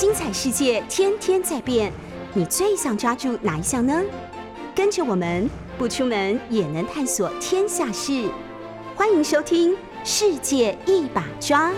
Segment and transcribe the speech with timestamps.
[0.00, 1.92] 精彩世界天天在变，
[2.32, 4.02] 你最想抓住哪一项呢？
[4.74, 5.46] 跟着我们
[5.76, 8.26] 不出门也能探索天下事，
[8.96, 11.70] 欢迎收听《世界一把抓》。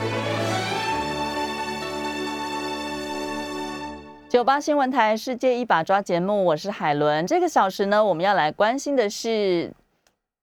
[4.28, 7.26] 九八新闻台《世界一把抓》节目，我是海伦。
[7.26, 9.68] 这个小时呢，我们要来关心的是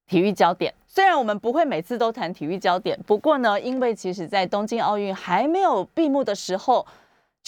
[0.05, 0.73] 体育焦点。
[0.85, 6.85] 虽然我们不会每次都谈体育焦点，不过呢，因为其实在东京奥运还没有闭幕的时候，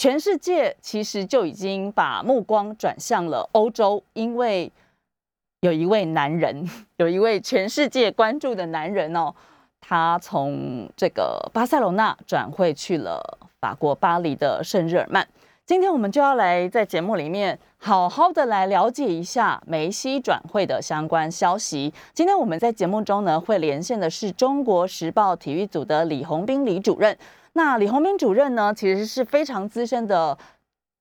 [0.02, 4.72] 全世界其实就已经把目光转向了欧洲，因为
[5.60, 9.32] 有一位男人， 有一位全世界关注的男人哦，
[9.80, 15.28] 他从这个巴塞罗那转会去了法国巴黎的圣日耳曼。
[15.68, 21.94] 今天我们就要来在节目里面好好的来了解一下梅西转会的相关消息。
[22.12, 27.16] 今天我们在节目中呢会连线的是中国时报体育组的李红斌李主任。
[27.54, 30.38] 那李红斌主任呢其实是非常资深的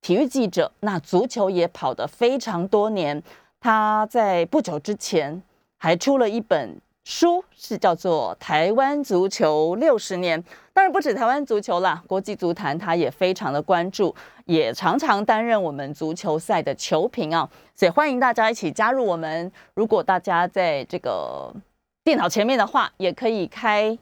[0.01, 3.23] 体育记者，那足球也跑得非常多年。
[3.61, 5.43] 他在不久之前
[5.77, 10.43] 还出了一本书，是叫做《台湾足球六十年》。
[10.73, 14.15] 当然不止台湾足球啦，国际足坛他也非常的关注。
[14.47, 19.53] 也常常担任我们足球赛的球评啊，所以欢迎大家一起加入我们。
[19.75, 21.55] 如果大家在这个
[22.03, 23.97] 电脑前面的话，也可以开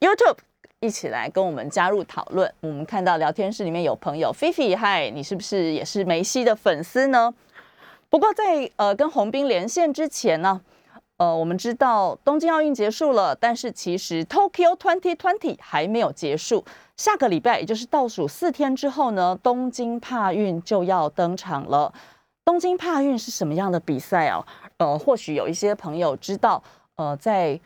[0.00, 0.36] YouTube
[0.80, 2.50] 一起来跟我们加入讨论。
[2.60, 7.34] 我们看到聊天室里面有朋友菲菲，嗨，你是不是也是梅西的粉丝呢？
[8.08, 10.58] 不过在呃跟洪斌连线之前呢，
[11.18, 16.64] 呃，我们知道东京奥运结束了，但是其实 Tokyo Twenty Twenty 还没有结束。
[16.96, 21.92] 下个礼拜，也就是倒数四天之后呢，东京帕运就要登场了。
[22.42, 24.42] 东京帕运是什么样的比赛啊？
[24.78, 26.62] 呃，或许有一些朋友知道，
[26.96, 27.60] 呃，在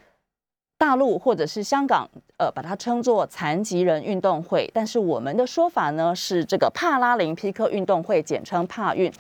[0.77, 9.11] 大陆或者是香港，呃，把它称作残疾人运动会，但是我们的说法呢是这个帕拉林匹克运动会，简称帕运。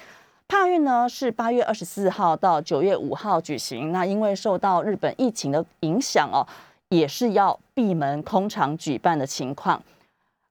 [0.47, 3.93] 帕运呢是八月二十四号到九月五号举行。
[3.93, 6.47] 那因为受到日本疫情的影响哦，
[6.91, 9.83] 也是要闭门空场举办的情况。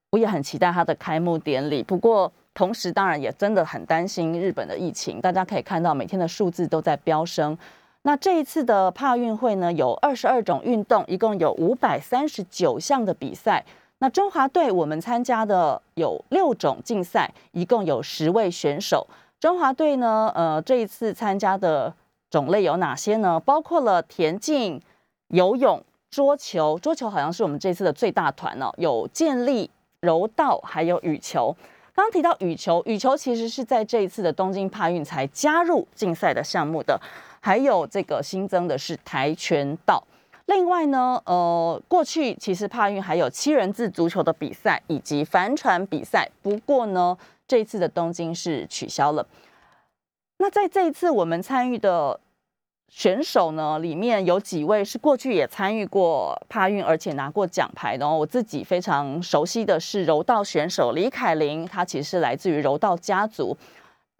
[0.09, 5.21] 我也很期待它的开幕典礼，不过同时当然也真的很担心日本的疫情。
[5.21, 7.55] 大家可以看到每天的数字都在飙升。
[8.03, 13.65] 那这一次的帕运会呢，有二十二种运动，一共有五百三十九项的比赛。
[13.99, 19.07] 那中华队我们参加的有六种竞赛，一共有十位选手。
[19.39, 21.93] 中华队呢，呃，这一次参加的
[22.29, 23.39] 种类有哪些呢？
[23.39, 24.81] 包括了田径、
[25.29, 26.77] 游泳、桌球。
[26.79, 29.71] 桌球好像是我们这次的最大团哦，有健力。
[30.01, 31.55] 柔道还有羽球，
[31.95, 36.99] 刚刚提到羽球，羽球其实是在这一次的东京帕运才加入竞赛的项目的。
[37.45, 40.01] 还有这个新增的是跆拳道。
[40.45, 49.27] 另外呢，呃，过去其实帕运还有七人制足球的比赛以及帆船比赛，不过呢，这次的东京是取消了。
[50.37, 52.17] 那在这一次我们参与的。
[52.89, 58.15] 选手呢，里面有几位是过去也参与过帕运，而且拿过奖牌的哦。
[58.15, 63.57] 我自己非常熟悉的是柔道选手李凯琳，他其实是来自于柔道家族。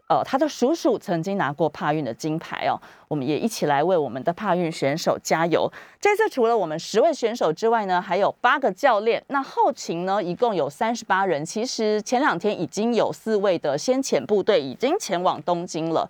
[0.06, 2.78] 呃，他的叔叔曾经拿过帕运的金牌哦。
[3.08, 5.70] 我们也一起来为我们的帕运选手加油。
[6.00, 9.22] 这次除了我们十位选手之外呢，还有八个教练。
[9.28, 11.44] 那后勤呢，一共有三十八人。
[11.44, 16.08] 其实前两天已经有四位的先遣部队已经前往东京了。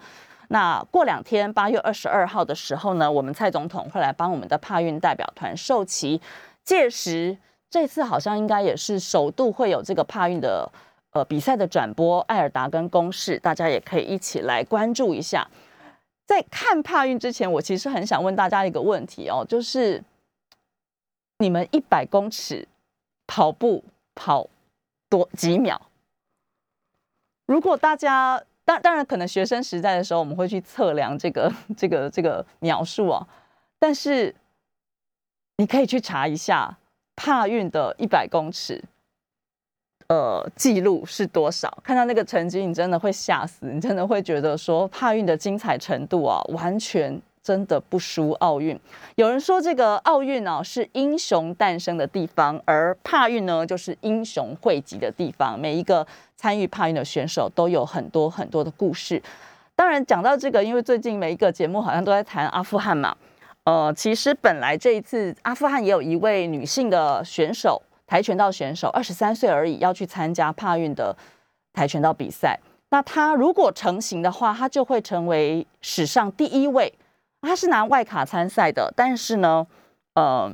[0.48, 6.20] 那过两天，八月二十二号的时候呢，我们蔡总统会来帮我们的帕运代表团授旗。
[6.64, 7.36] 届时，
[7.70, 10.70] 这次好像应该也是首度会有这个帕运的
[11.14, 15.48] 呃比赛的转播，艾尔达跟公式，大家也可以一起来关注一下。
[16.26, 20.02] 在看帕运之前，我其实很想问大家一个问题哦，就是
[21.38, 22.68] 你们一百公尺
[23.26, 23.82] 跑步
[24.14, 24.48] 跑
[25.08, 25.80] 多几秒？
[27.46, 28.44] 如果大家。
[28.66, 33.28] 当当然，可能学生时代的时候，我们会去测量这个这个这个秒数啊。
[33.78, 34.34] 但是
[35.58, 36.74] 你可以去查一下
[37.14, 38.82] 帕运的一百公尺，
[40.08, 41.76] 呃，记录是多少？
[41.82, 47.20] 看到那个成绩，你真的会吓死，你真的会觉得说帕运的精彩程度啊，完全。
[47.44, 48.74] 真的不输奥运。
[49.16, 55.60] 有人说这个奥运呢是英雄诞生的地方，而帕运呢就是英雄汇集的地方。
[55.60, 56.06] 每一个
[56.38, 59.22] 参与帕运的选手都有很多很多的故事。
[59.76, 63.14] 当然讲到这个，因为最近每一个节目好像都在谈阿富汗嘛。
[63.64, 71.16] 呃，其实本来这一次阿富汗也有一位女性的选手，跆拳道选手，二十三岁而已，要去参加帕运的
[71.72, 72.58] 跆拳道比赛。
[72.90, 76.92] 那他如果成型的话，他就会成为史上第一位。
[77.40, 79.66] 他是拿外卡参赛的，但是呢，
[80.14, 80.50] 呃，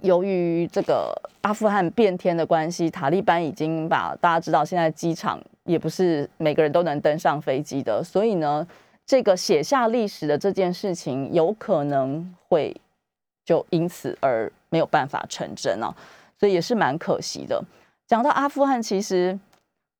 [0.00, 8.66] 由于这个阿富汗变天的关系，塔利班已经把大家知道，现在机场也不是每个人都能登上飞机的，所以呢，
[9.06, 12.74] 这个写下历史的这件事情，有可能会
[13.44, 15.94] 就因此而没有办法成真啊，
[16.44, 17.58] 所以也是蛮可惜的。
[18.06, 19.38] 讲到阿富汗，其实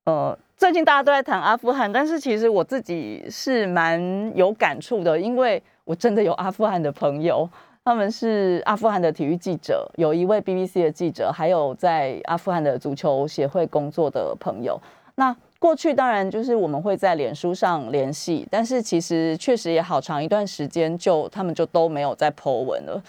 [0.04, 7.48] 呃，最近大家都在谈阿富汗，但是其实我自己是蛮有感触的，因为我真的有阿富汗的朋友。
[7.82, 14.78] 他们是阿富汗的体育记者，有一位 BBC 的记者，还有在阿富汗的足球协会工作的朋友。
[15.14, 23.02] 那过去当然就是我们会在脸书上联系，但是其实确实也好长一段时间，就他们就都没有再 po 文了。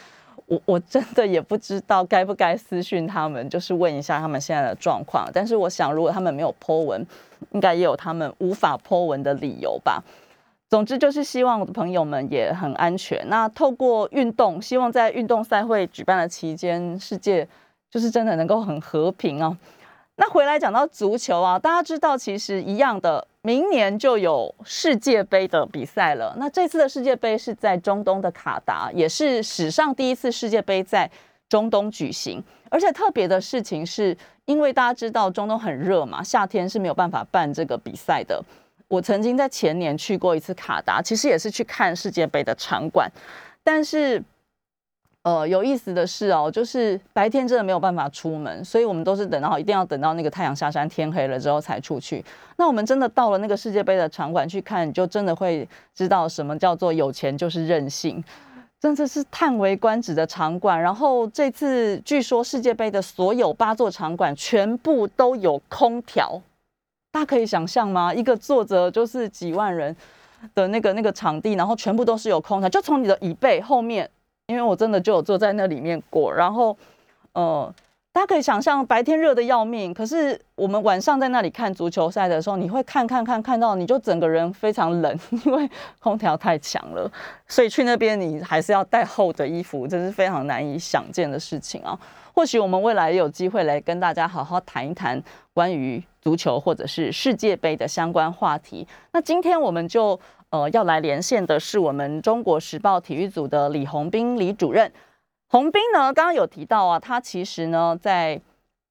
[0.47, 5.27] 我我真的也不知道该不该私讯他们，就是问一下他们现在的状况。
[5.33, 7.05] 但是我想，如果他们没有 po 文，
[7.51, 10.03] 应该也有他们无法 po 文的理由吧。
[10.69, 13.23] 总之就是希望我的朋友们也很安全。
[13.29, 17.47] 那透过运动，希望在运动赛会举办的期间，世界
[17.89, 19.55] 就是真的能够很和平哦。
[20.17, 26.35] 那回来讲到足球啊，大家知道其实一样的，明年就有世界杯的比赛了。
[26.39, 31.07] 那这次的世界杯是在中东的卡达，也是史上第一次世界杯在
[31.47, 32.43] 中东举行。
[32.71, 38.43] 而且特别的事情是，因为大家知道中东很热嘛，夏天是没有办法办这个比赛的。
[38.87, 43.07] 我曾经在前年去过一次卡达，其实也是去看世界杯的场馆。
[43.63, 44.19] 但是，
[45.25, 52.23] 呃，有意思的是哦，就是白天真的没有办法出门，所以我们都是等到一定要等到那个太阳下山、天黑了之后才出去。
[52.57, 58.23] 那我们真的到了那个世界杯的场馆去看，就真的会知道什么叫做有钱就是任性，
[58.79, 60.79] 真的是叹为观止的场馆。
[60.79, 66.39] 然后这次据说世界杯的所有八座场馆全部都有空调。
[67.11, 68.13] 大家可以想象吗？
[68.13, 69.95] 一个坐着就是几万人
[70.53, 74.07] 的那个那个场地，然后全部都是有空调，就从你的椅背后面，
[74.47, 76.33] 因为我真的就有坐在那里面过。
[76.33, 76.77] 然后，
[77.33, 77.73] 呃，
[78.11, 85.69] 大家可以想象，白天热的要命，可是我们晚上在那里看足球赛的时候，你会看看看看到，你就整个人非常冷， 因为
[85.99, 87.11] 空调太强了。
[87.47, 91.97] 所以去那边你还是要带厚的衣服，这是非常难以想见的事情啊。
[92.33, 95.21] 或许我们未来有机会来跟大家好好谈一谈
[95.53, 98.85] 关于足球或者是世界杯的相关话题。
[99.13, 100.19] 那今天我们就
[100.55, 104.89] 呃要来连线的是我们中国时报体育组的李红斌李主任。
[105.47, 108.39] 红斌呢，刚刚有提到啊，他其实呢在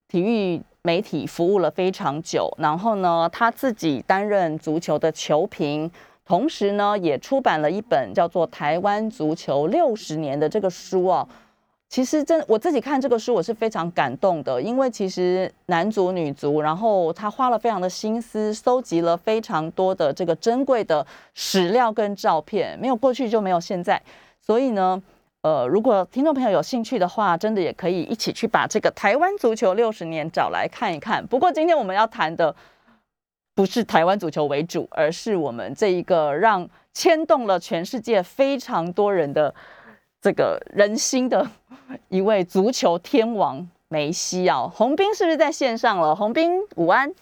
[0.08, 5.90] 体育媒体服务了非常久，然后呢他自己担任足球的球评，
[6.24, 11.26] 同时呢也出版了一本叫做《台湾足球六十年》的这个书哦。
[11.94, 24.02] 其实真我自己看这个书，我是非常感动的，因为其实男足、女足，然后他花了非常的心思，搜集了非常多的这个珍贵的史料跟照片，没有过去就没有现在。
[24.40, 25.00] 所以呢，
[25.42, 31.24] 呃，如果听众朋友有兴趣的话，真的也可以一起去把这个台湾足球六十年找来看一看。
[31.24, 32.52] 不过今天我们要谈的
[33.54, 39.54] 不是台湾足球为主，而是我们这一个让牵动了全世界非常多人的。
[40.24, 41.46] 这个人心的
[42.08, 46.16] 一位足球天王梅西啊，洪斌是不是在线上了？
[46.16, 47.12] 洪斌，午安。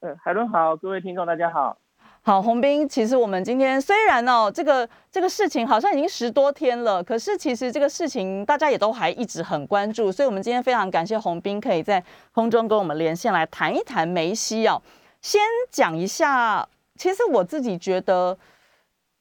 [0.00, 1.78] 呃，海伦好，各位听众大家好。
[2.20, 14.82] 好，洪斌，其实我们今天虽然哦，这个这个事情好像已经十多天了，可是其实这个事情大家也都还一直很关注，所以我们今天非常感谢洪斌可以在空中跟我们连线来谈一谈梅西哦。
[15.22, 18.36] 先讲一下，其实我自己觉得。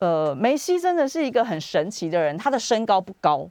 [0.05, 3.49] 呃，梅西真的是一个很神奇的人，他的身高不高，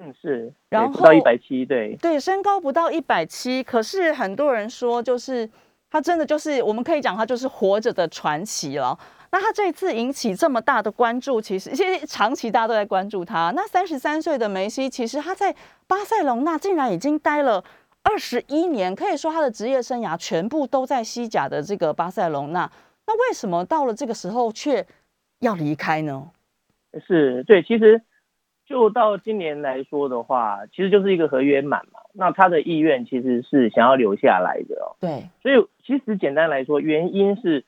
[0.00, 5.48] 嗯是，然后不到一百七，对对，身高不到一百七，可是很多人说，就是
[5.88, 8.98] 他真的就是我们可以讲他就是活着的传奇了。
[9.30, 13.52] 那他这次引起这么大的关注，其实其实长期大家都在关注他。
[13.54, 15.54] 那三十三岁的梅西，其实他在
[15.86, 17.62] 巴塞隆纳竟然已经待了
[18.02, 22.68] 二十一年，可以说他的职业生涯全部都在西甲的这个巴塞隆纳。
[23.06, 24.84] 那为什么到了这个时候却？
[25.40, 26.30] 要离开呢？
[27.06, 28.00] 是对，其实
[28.64, 32.00] 就到今年来说的话，其实就是一个合约满嘛。
[32.14, 34.96] 那他的意愿其实是想要留下来的哦。
[34.98, 37.66] 对，所以其实简单来说，原因是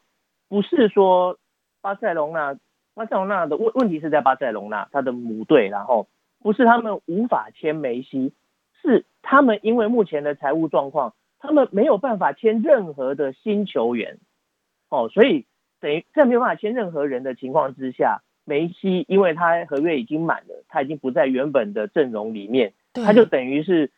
[0.49, 1.39] 不是说
[1.83, 2.57] 巴塞隆纳？
[2.95, 6.09] 巴塞隆纳的问问题是在巴塞隆纳，他的母队，然后
[6.41, 8.33] 不是他们无法签梅西，
[8.83, 14.19] 是他们因为目前的财务状况，他们没有办法签任何的新球员。
[14.89, 15.45] 哦，所以。
[15.81, 23.91] 等于在没有办法签任何人的情况之下，梅西因为他合约已经满了，他已经不在原本的阵容里面，他就等于是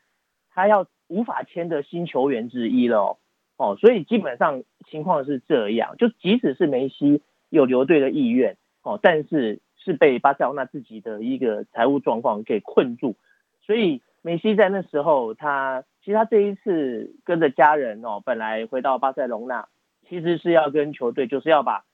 [0.52, 3.18] 他要无法签的新球员之一了
[3.56, 13.16] 哦，所以基本上情况是这样，就即使是梅西有留队的意愿哦，但是是被巴塞罗那自己的一个财务状况给困住，
[13.62, 19.68] 所以梅西在那时候，他其实他这一次跟着家人哦，本来回到巴塞隆纳，
[20.10, 21.86] 其实是要跟球队就是要把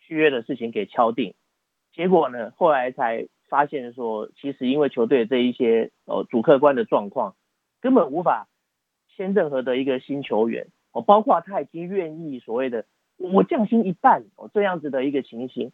[0.00, 1.34] 续约的事情给敲定。
[1.92, 7.36] 结果呢，后来才发现说，其实因为球队这一些哦主客观的状况，
[7.80, 8.48] 根本无法
[9.14, 12.86] 签任何的一个新球员哦，包括他已经愿意所谓的
[13.18, 15.70] 我降薪一半哦这样子的一个情形。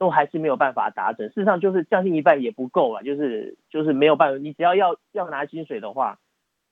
[0.00, 6.20] 都还是没有办法达成，事实上就是降薪一半也不够了，就是就是没有办法，你只要要要拿薪水的话，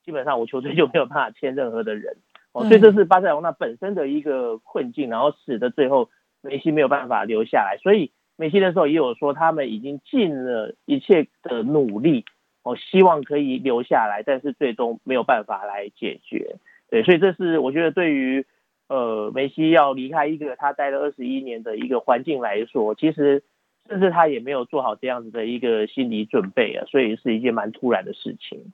[0.05, 2.19] 基本上我球队就没有办法签任何的人
[2.51, 6.09] 哦，所以这是巴塞罗那本身的一个困境，然后使得最后
[6.41, 12.25] 梅西没有办法留下来，所以梅西的时候也有说他们已经尽了一切的努力
[12.63, 16.57] 哦，希望可以留下来，但是最终没有办法来解决，
[16.89, 18.45] 对，所以这是我觉得对于。
[18.89, 23.43] 呃，梅西要离开一个他待了二十一年的一个环境来说，其实
[23.89, 28.71] 甚至他也没有做好这样子的一个心理准备啊，所以是一件蛮突然的事情。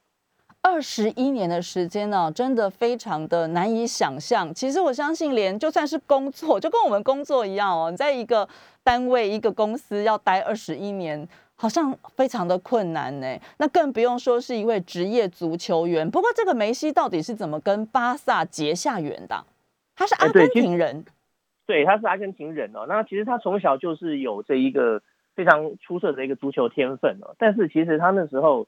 [0.64, 4.52] 二十一年的时间呢，真的非常的难以想象。
[4.54, 8.48] 其实我相信，连就算是工作， 就跟我们工作一样哦，在一个
[8.82, 13.38] 单位、一个公司要待二十一年，好像非常的困难呢。
[13.58, 16.10] 那更不用说是一位职业足球员。
[16.10, 19.44] 不过，这个梅西到底是怎么跟巴萨结下缘的？
[19.96, 21.06] 他是阿根廷人，
[21.68, 22.86] 对，他是阿根廷人哦。
[22.88, 25.02] 那其实他从小就是有这一个
[25.36, 27.36] 非常出色的一个足球天分哦。
[27.38, 28.66] 但是其实他那时候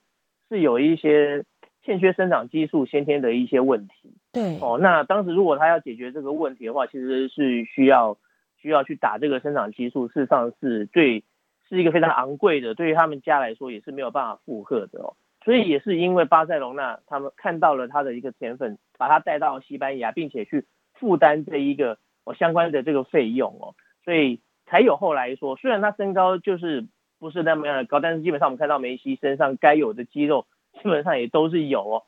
[0.50, 1.44] 是有一些
[1.86, 4.18] 欠缺生长激素先天的一些问题。
[4.34, 8.18] 对哦，那当时如果他要解决这个问题的话，其实是需要
[8.58, 11.24] 需要去打这个生长激素，事实上是对
[11.70, 15.16] 是一个非常昂贵的，对于他们家来说也是没有办法负荷的哦。
[15.46, 20.66] 所以也是因为巴塞隆纳他们看到了他的一个天分，把他带到西班牙，并且去。
[20.98, 23.76] 负担这一个我相关的这个费用哦，
[24.06, 26.86] 所以才有后来说，虽然他身高就是
[27.20, 30.46] 不是那么样的高，但是基本上我们看到梅西身上该有的肌肉
[30.86, 32.04] 基本上也都是有哦，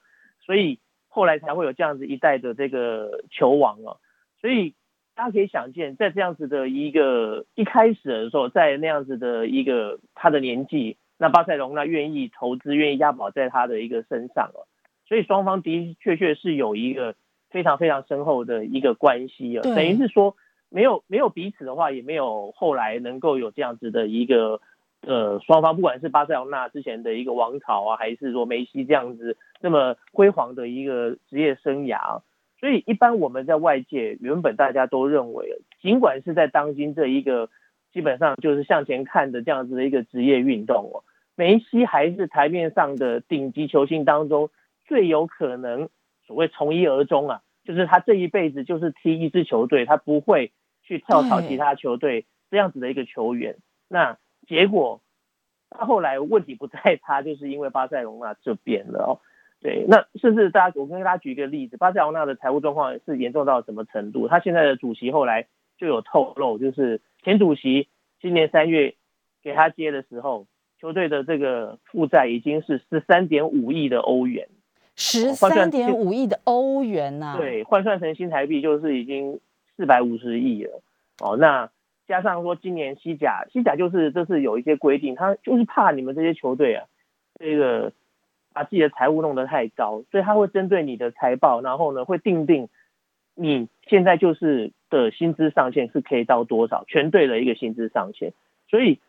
[0.46, 3.98] 所以后来才会有这样子一代的这个球王哦，
[4.40, 4.76] 所以
[5.16, 14.70] 大家可以想见，在这样子的一个一开始的时候，在那样子的一个他的年纪，那巴塞隆那愿意投资，愿意押宝在他的一个身上哦，
[15.08, 17.16] 所以双方的的确确是有一个。
[17.50, 20.36] 非常非常深厚的一个关系啊，等于是说
[20.70, 24.60] 没有没有彼此的话，也没有后来能够有这样子的一个
[25.02, 32.22] 呃双方，不管是巴塞罗那之前的一个王朝啊，还是说梅西这样子这么辉煌的一个职业生涯，
[32.60, 37.50] 所以一般我们在外界原本大家都认为，尽管是在当今这一个
[37.94, 41.04] 基本上就是向前看的这样子的一个职业运动哦，
[41.36, 44.50] 梅西还是台面上的顶级球星当中
[44.86, 45.90] 最有可能。
[46.26, 50.52] 所谓从一而终啊，就是他这一辈子就是踢一支球队，他不会
[50.84, 53.56] 去跳槽其他球队这样子的一个球员。
[53.88, 55.02] 那结果
[55.70, 59.20] 他后来问题不在他，就是因为巴塞罗那这边了哦。
[59.60, 64.28] 对，那甚至大家，我跟大家举一个例子，巴塞罗那的财务状况是严重到什么程度？
[64.28, 67.88] 他现在的主席后来就有透露，就是前主席
[68.22, 68.96] 今年三月
[69.44, 70.46] 给他接的时候，
[70.80, 74.48] 球队的这个负债已经是十三点五亿的欧元。
[74.96, 79.40] 十三点五亿的欧元呐，对，换算成新台币就是已经
[79.76, 80.82] 四百五十亿了。
[81.20, 81.70] 哦，那
[82.08, 86.86] 加上说今年西甲，西甲就是这是有一些规定，他就是怕你们这些球队啊，
[87.40, 87.92] 这个
[88.54, 92.70] 把自己的财务弄得太高，所以他会针对你的财报，然后呢会定定
[93.36, 98.34] 你现在就是的薪资上限是可以到多少，全队的一个薪资上限。
[98.70, 99.00] 所以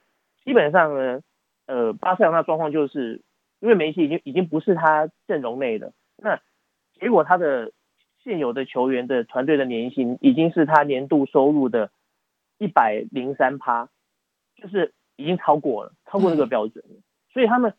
[0.45, 1.21] 基本上呢，
[1.67, 3.23] 呃，巴塞罗那状况就是。
[3.61, 6.39] 因为梅西已经已经不是他阵容内的，那
[7.01, 7.73] 结果他的
[8.23, 11.91] 现有的球员的团队的年薪已经是他年度收入的
[12.59, 13.89] 一百零三趴，
[14.57, 16.85] 就是已经超过了，超过这个标准。
[17.33, 17.75] 所以他们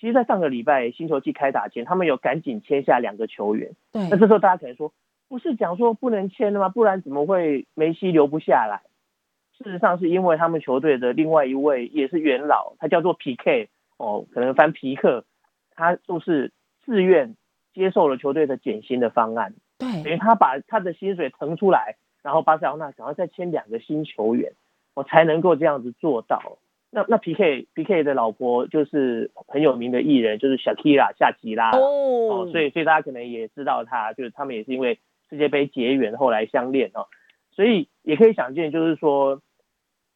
[0.00, 3.72] 其实，在上个礼拜新球季开打前，他们有赶紧签下两个球员。
[3.92, 4.08] 对。
[4.08, 4.92] 那这时候大家可能说，
[5.28, 6.68] 不是讲说不能签的吗？
[6.68, 8.82] 不然怎么会梅西留不下来？
[9.56, 13.66] 事实上是因为他们球队的另外一位也是元老，他叫做皮克。
[13.96, 15.24] 哦，可能翻皮克，
[15.74, 16.52] 他就是
[16.84, 17.34] 自愿
[17.74, 21.96] 接受了球队的减薪的方案，对，等于他把他的薪水腾出来，
[22.28, 24.52] 然后巴塞罗那想要再签两个新球员，
[24.92, 26.58] 我才能够这样子做到。
[26.90, 34.98] 那那 P K P K 的老婆就是很有名的艺人，就是小 Kira 夏吉拉哦，所以所以大家可能也知道他，就是他们也是因为
[35.30, 37.06] 世界杯结缘后来相恋哦，
[37.50, 39.40] 所以也可以想见，就是说。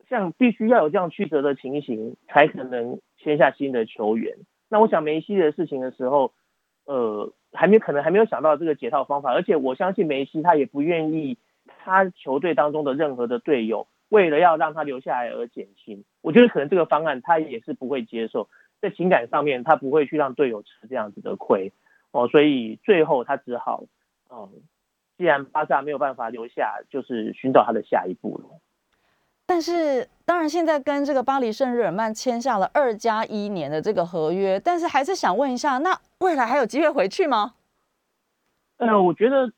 [0.08, 4.36] 像必须要有这样曲折的情形，才可能签下新的球员。
[4.68, 6.34] 那我想梅西的事情的时候，
[6.84, 9.32] 呃，还没可能还没有想到这个解套方法。
[9.32, 11.38] 而且我相信梅西他也不愿意
[11.84, 16.04] 他球队当中的任何的队友为了要让他留下来而减薪。
[16.20, 18.48] 我觉得可能这个方案他也是不会接受。
[18.80, 21.72] 在情感上面他不会去让队友吃这样子的亏
[22.10, 23.84] 哦，所以最后他只好
[24.30, 24.50] 嗯，
[25.16, 28.44] 既然巴萨没有办法留下，就是寻找他的下一步了。
[29.44, 37.54] 但是，当然，现在跟这个巴黎圣日耳曼签下了二加一年的这个合约，但是还是想问一下，那未来还有机会回去吗？
[38.78, 39.52] 呃，我觉得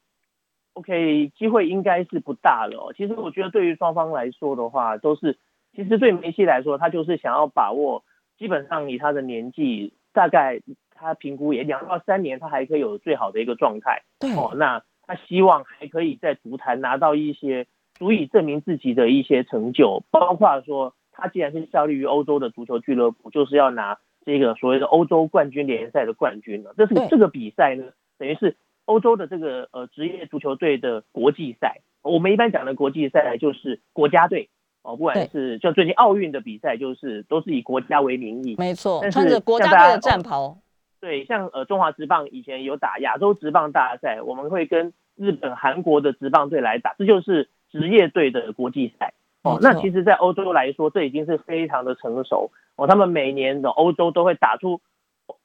[0.74, 2.92] ，OK，机会应该是不大了。
[2.96, 5.38] 其实，我觉得对于双方来说的话，都是，
[5.74, 8.04] 其实对梅西来说，他就是想要把握，
[8.38, 10.60] 基本上以他的年纪，大概
[10.94, 14.02] 他评估也两到三年，他还可以有最好的一个状态。
[14.20, 17.66] 对，哦，那他希望还可以在足坛拿到一些。
[17.96, 26.74] 足以证明自己的一些成就，包括说他既然是效力于欧洲的足球俱乐部，就是要拿这个所谓的欧洲冠军联赛的冠军了。
[26.76, 27.84] 这是这个比赛呢，
[28.18, 31.80] 等于是欧洲的这个呃职业足球队的国际赛。
[32.02, 34.48] 我们一般讲的国际赛就是国家队
[34.82, 38.56] 哦，不管是就最近奥运的比赛，就是都是以国家为名义。
[38.58, 40.58] 没错，穿着国家队的战袍。
[41.00, 47.48] 对，像呃中华职棒以前有打亚洲职棒大赛，我们会跟日本、韩国的职棒队来打，这就是。
[47.74, 52.86] 职业队的国际赛哦，那其实，在欧洲来说，这已经是非常的成熟哦。
[52.86, 54.80] 他们每年的欧洲都会打出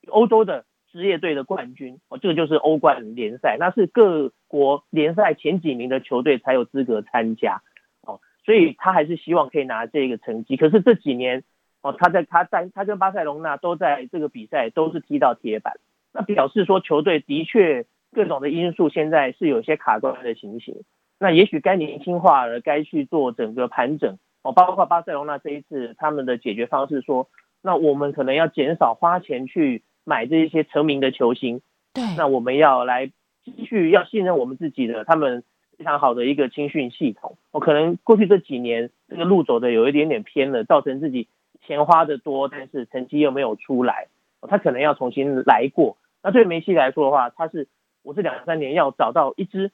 [0.09, 7.61] 欧洲的职业队的冠军哦，这个就是欧冠联赛，那是各国联赛前几名的球队才有资格参加
[8.01, 8.19] 哦。
[8.45, 10.57] 所以他还是希望可以拿这个成绩。
[10.57, 11.43] 可是这几年
[11.81, 15.75] 哦，他在他在他跟巴塞隆纳都在这个比赛都是踢到铁板，
[16.11, 20.83] 那表示说球队的确各种的因素现在是有些卡关的情形。
[21.19, 27.29] 那也许该年轻化了，该去做整个盘整哦，包括巴塞罗那这一次他们的解决方式说，
[27.61, 31.61] 那我们可能要减少花钱去买这一些成名的球星，
[31.93, 33.11] 对，那我们要来
[33.45, 35.43] 继续要信任我们自己的他们
[35.77, 41.27] 非常好的一个青训系统，我可能过去这几年这个路走的有一点点偏了，造成自己
[41.61, 44.07] 钱花的多，但是成绩又没有出来，
[44.41, 45.97] 他可能要重新来过。
[46.23, 47.67] 那对梅西来说的话，他是
[48.03, 49.71] 我这两三年要找到一支。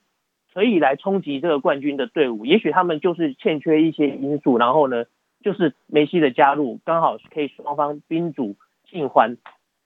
[0.54, 5.04] 可以来冲击这个冠军的队伍，也许他们就是欠缺一些因素，然后呢，
[5.44, 8.56] 就是梅西的加入刚好可以双方宾主
[8.90, 9.36] 尽欢。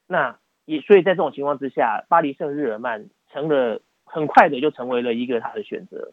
[0.09, 6.11] 那也所以在这种情况之下，巴黎圣日耳曼成了很快的就成为了一个他的选择。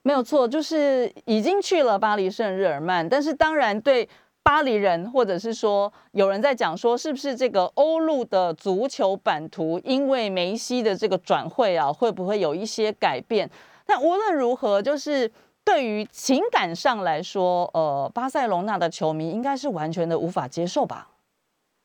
[0.00, 4.08] 没有错，就是已经去了巴黎圣日耳曼，但是当然对。
[4.42, 13.48] 巴黎人，或者是说有人在讲说，是不是这个欧陆的足球版图因为梅西的这个转会啊，会不会有一些改变？
[13.84, 15.30] 但无论如何，就是
[15.62, 21.08] 对于情感上来说，呃，巴塞隆纳的球迷应该是完全的无法接受吧？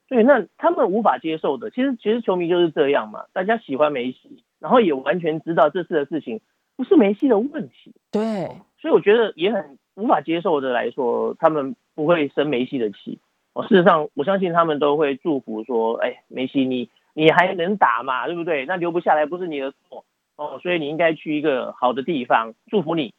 [0.07, 6.41] 对，那他们无法接受的，其实其实球迷就是这样嘛，大家喜欢梅西，然后也完全知道这次的事情
[6.75, 11.75] 不是梅西的问题，对，所以我觉得也很无法接受的来说，他们。
[11.95, 13.19] 不会生梅西的气
[13.53, 13.63] 哦。
[13.69, 18.27] 事实上，我相信他们都会祝福说：“哎，梅西，你你还能打嘛？
[18.27, 18.65] 对不对？
[18.65, 20.03] 那留不下来不是你的错
[20.35, 23.13] 哦，所以你应该去一个好的地方，祝福你。”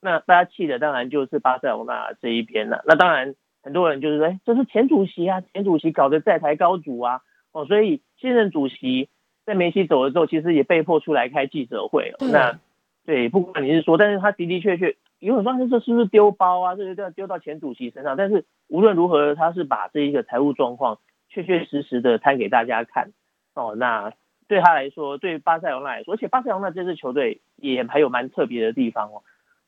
[0.00, 2.84] 那大家气的当然就是巴塞罗那这一边了。
[2.86, 9.08] 那当然，很多人就是说：“哎，这是前主席啊，前主席搞得债台高筑啊。”哦，所以现任主席
[9.44, 12.14] 在梅西走了之后，其实也被迫出来开记者会。
[12.32, 12.58] 那
[13.04, 14.96] 对，不管你是说，但是他的的确确。
[15.18, 16.76] 有人说这是不是丢包啊？
[16.76, 18.16] 这就丢到前主席身上。
[18.16, 23.10] 但是无论如何，他是把这一个财务状况确确实实的摊给大家看。
[23.54, 24.14] 哦，那
[24.48, 29.22] 对他来说，对巴塞罗那来说，而且巴塞罗那这支球队也还有蛮特别的地方哦。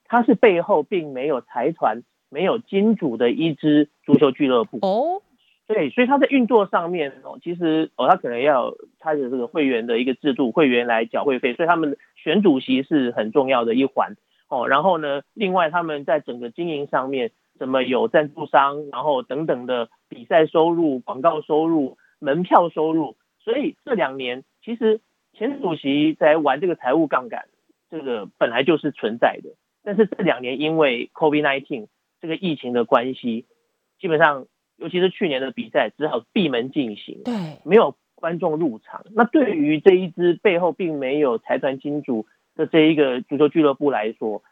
[0.05, 5.23] 他是背后并没有财团、没有金主的一支足球俱乐部哦。
[5.69, 14.17] 对，所以他在运作上面哦，其实哦，他可能要他的这个会员的一个制度，会员来缴会费，所以他们选主席是很重要的一环。
[14.49, 15.23] 哦，然后呢？
[15.33, 23.17] 另外，他们在整个经营上面，怎么有赞助商，然后等等的比赛收入、广告收入、门票收入。
[23.43, 25.01] 所以这两年，其实
[25.33, 27.47] 前主席在玩这个财务杠杆，
[27.91, 29.51] 这个本来就是存在的。
[29.83, 31.87] 但是这两年因为 COVID-19
[32.23, 33.45] 这个疫情的关系，
[34.01, 37.35] 基本上，尤其是去年的比赛，只好闭门进行，对，
[37.67, 39.05] 没有观众入场。
[39.11, 42.27] 那对于这一支背后并没有财团金主。
[42.55, 44.43] 的这一个足球俱乐部来说，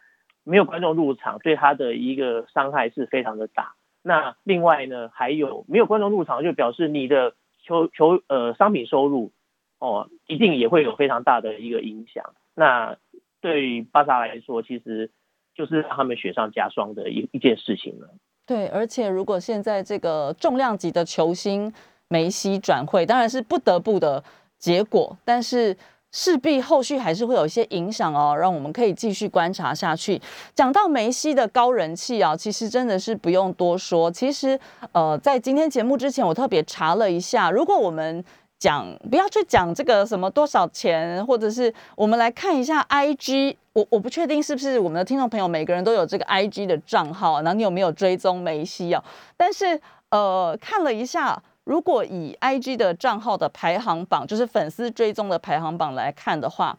[0.42, 3.74] 没有观众入场，对他的一个伤害是非常的大。
[4.02, 9.32] 那另外呢，还有没有观众入场，就表示你的球球呃商品收入
[9.78, 12.32] 哦，一定也会有非常大的一个影响。
[12.54, 12.96] 那
[13.42, 15.10] 对巴萨来说，其实
[15.54, 18.08] 就是让他们雪上加霜的一一件事情了。
[18.46, 21.72] 对，而且如果现在这个重量级的球星
[22.08, 24.22] 梅西转会，当然是不得不的
[24.58, 25.76] 结果，但是。
[26.12, 30.20] 势必后续还是会有一些影响哦，让我们可以继续观察下去。
[30.56, 34.10] 讲到梅西的高人气啊，其实真的是不用多说。
[34.10, 34.58] 其实，
[34.90, 38.24] 呃，在今天节目之前，我特别查了一下，如果我们
[38.60, 49.02] 讲不要去讲这个什么多少钱，或者是我们来看一下 IG，我我不确定是不是我们的听众朋友每个人都有这个 IG 的账号，然后你有没有追踪梅西啊？
[49.36, 51.42] 但是，呃，看了一下。
[51.64, 56.76] 如果以 I G 的账号的排行榜，就是粉丝追踪的排行榜来看的话，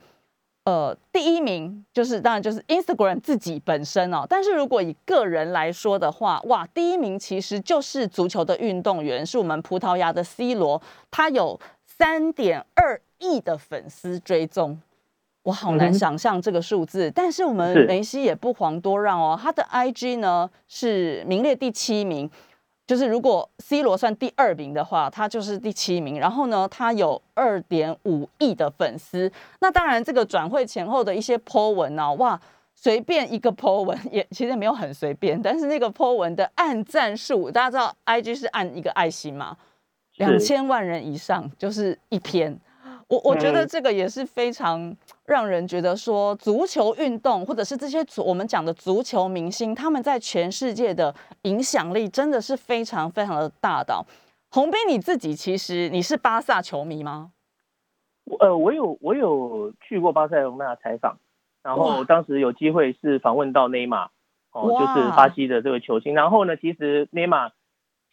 [0.63, 4.26] 呃，第一名就是当然就是 Instagram 自己本身哦。
[4.30, 14.80] 但是如果以个人来说的话，哇，第一名其实就是足球的运动员，是我们葡萄牙的 C 罗，他有三点二亿的粉丝追踪，
[15.43, 17.10] 我好难想象这个数字。
[17.10, 22.30] 但是我们梅西也不遑多让哦，他的 I G 呢是名列第七名。
[22.91, 26.19] 就是如果 C 罗算第二名的话，他就是第七名。
[26.19, 29.32] 然后呢，他有二点五亿的粉丝。
[29.62, 32.38] 那当然，这个转会前后的一些 po 文啊，哇，
[32.75, 35.41] 随便一个 po 文也其实没有很随便。
[35.41, 39.56] 但是那个 po 文的按赞数，大家知道 IG 是按一个爱心嘛，
[40.17, 42.60] 两千万人以上就是一篇。
[43.12, 44.95] 我我觉得这个也是非常
[45.26, 54.02] 让人觉得说，足球运动或者是这些我们讲的足球明星，他们在全世界的影响力真的是非常非常的大的。
[54.50, 57.34] 洪斌，你自己其实你是巴萨球迷吗？
[58.39, 61.17] 呃，我有我有去过巴塞罗那采访，
[61.63, 64.10] 然后当时有机会是访问到内马尔，
[64.52, 66.15] 哦，就是巴西的这个球星。
[66.15, 67.52] 然后呢，其实内马尔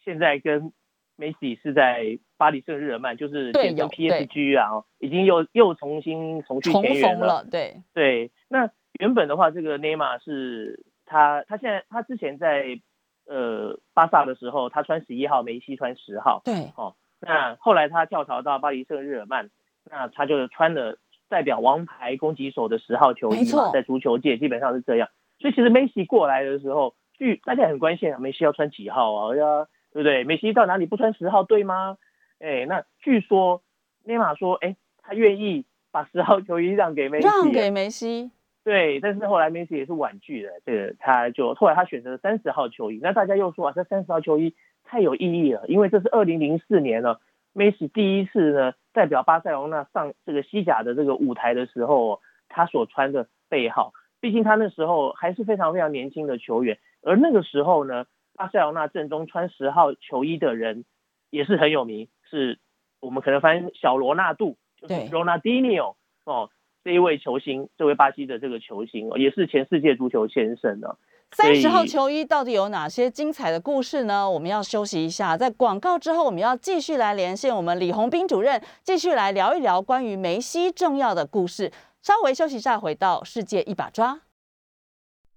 [0.03, 0.73] 现在跟
[1.19, 2.17] 梅西是在。
[2.39, 7.45] 巴黎圣日耳曼就是简称 PSG 啊，已经又又重新重续前缘了。
[7.51, 12.79] 对对，那原本的话，这个内马尔是他他现在他之前在
[13.27, 16.41] 呃巴萨的时候，他穿十一号，梅西穿十号。
[16.45, 19.49] 对哦，那后来他跳槽到巴黎圣日耳曼，
[19.91, 25.09] 那他就穿了代表王牌攻击手的十号球衣嘛，在足球界基本上是这样。
[25.39, 29.35] 所以其实梅西过来的时候，据大家很关心啊，梅西要穿几号啊？
[29.35, 30.23] 呀，对不对？
[30.23, 31.97] 梅西到哪里不穿十号，对吗？
[32.39, 33.61] 哎，那据说
[34.03, 38.31] 内马尔说，哎，他愿意把十号球衣让给梅西，让给梅西。
[38.63, 42.99] 对，但是后来梅西也是婉拒了，这个他就后来他选择了三十号球衣。
[43.01, 47.19] 那大家又说啊，这三十号球衣太有意义了，因为这是二零零四年了，
[47.53, 53.93] 梅西第一次呢代表巴塞罗那上这个西甲的这个舞台的时候，他所穿的背号。
[54.21, 58.05] 毕竟他那时候还是非常非常年轻的球员，而那个时候呢，
[58.39, 60.85] 巴塞罗那阵中穿十号球衣的人
[61.29, 62.07] 也是很有名。
[62.29, 62.57] 是
[63.01, 66.49] 我们可能翻小罗纳度，就是 Ronaldinho 哦，
[66.85, 70.95] 这一位球星，这位巴西的这个球星哦，也是前世界足球先生呢。
[71.31, 74.31] 三十号球衣到底有哪些精彩的故事呢？
[74.31, 81.71] 我们要休息一下，在广告之后，我们要继续来连线我们李红斌主任，继续来聊一聊关于梅西重要的故事。
[82.01, 84.21] 稍微休息一下，回到世界一把抓。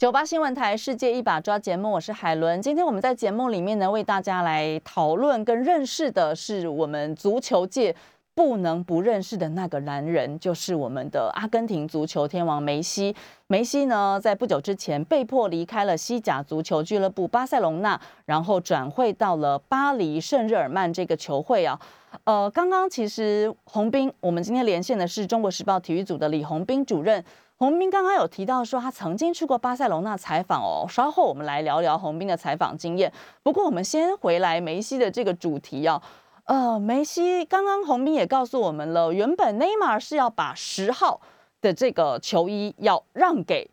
[0.02, 2.60] 九八新闻台《世界一把抓》节目，我是海伦。
[2.60, 7.94] 今天我们在节目里面呢，为大家来讨论跟认识的是我们足球界
[8.34, 13.14] 不能不认识的那个男人，就是我们的阿根廷足球天王梅西。
[13.46, 21.78] 梅西呢，在不久之前被迫离开了西甲足球俱乐部巴塞隆纳，然后转会到了巴黎圣日耳曼这个球会啊。
[22.24, 27.24] 呃，刚刚其实洪斌，我们今天连线的是中国时报体育组的李洪斌主任。
[27.58, 30.84] 洪斌刚刚有提到说，他曾经去过巴塞罗那采访哦。
[30.88, 33.12] 稍后我们来聊聊洪斌的采访经验。
[33.42, 36.02] 不过我们先回来梅西的这个主题哦。
[36.44, 41.20] 呃，梅西刚刚洪斌也告诉我们了，原本内马尔是要把十号
[41.60, 43.70] 的这个球衣要让给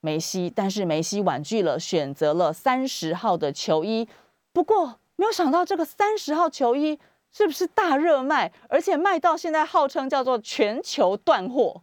[0.00, 4.08] 梅西，但是梅西婉拒了，选择了三十号的球衣。
[4.52, 6.96] 不过没有想到，这个三十号球衣
[7.32, 11.82] 是不是大热卖，而且卖到现在号称叫做全球断货？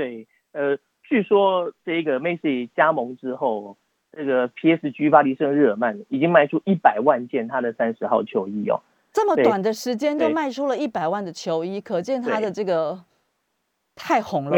[0.00, 0.26] 对。
[0.52, 3.76] 呃，据说这个 Messi 加盟之后，
[4.12, 8.80] 这个 PSG 巴黎圣日耳曼已经卖出一百万件他的三十号球衣哦。
[9.12, 13.04] 这么短的时间就卖出了一百万的球衣，可见他的这个
[13.94, 14.56] 太红了。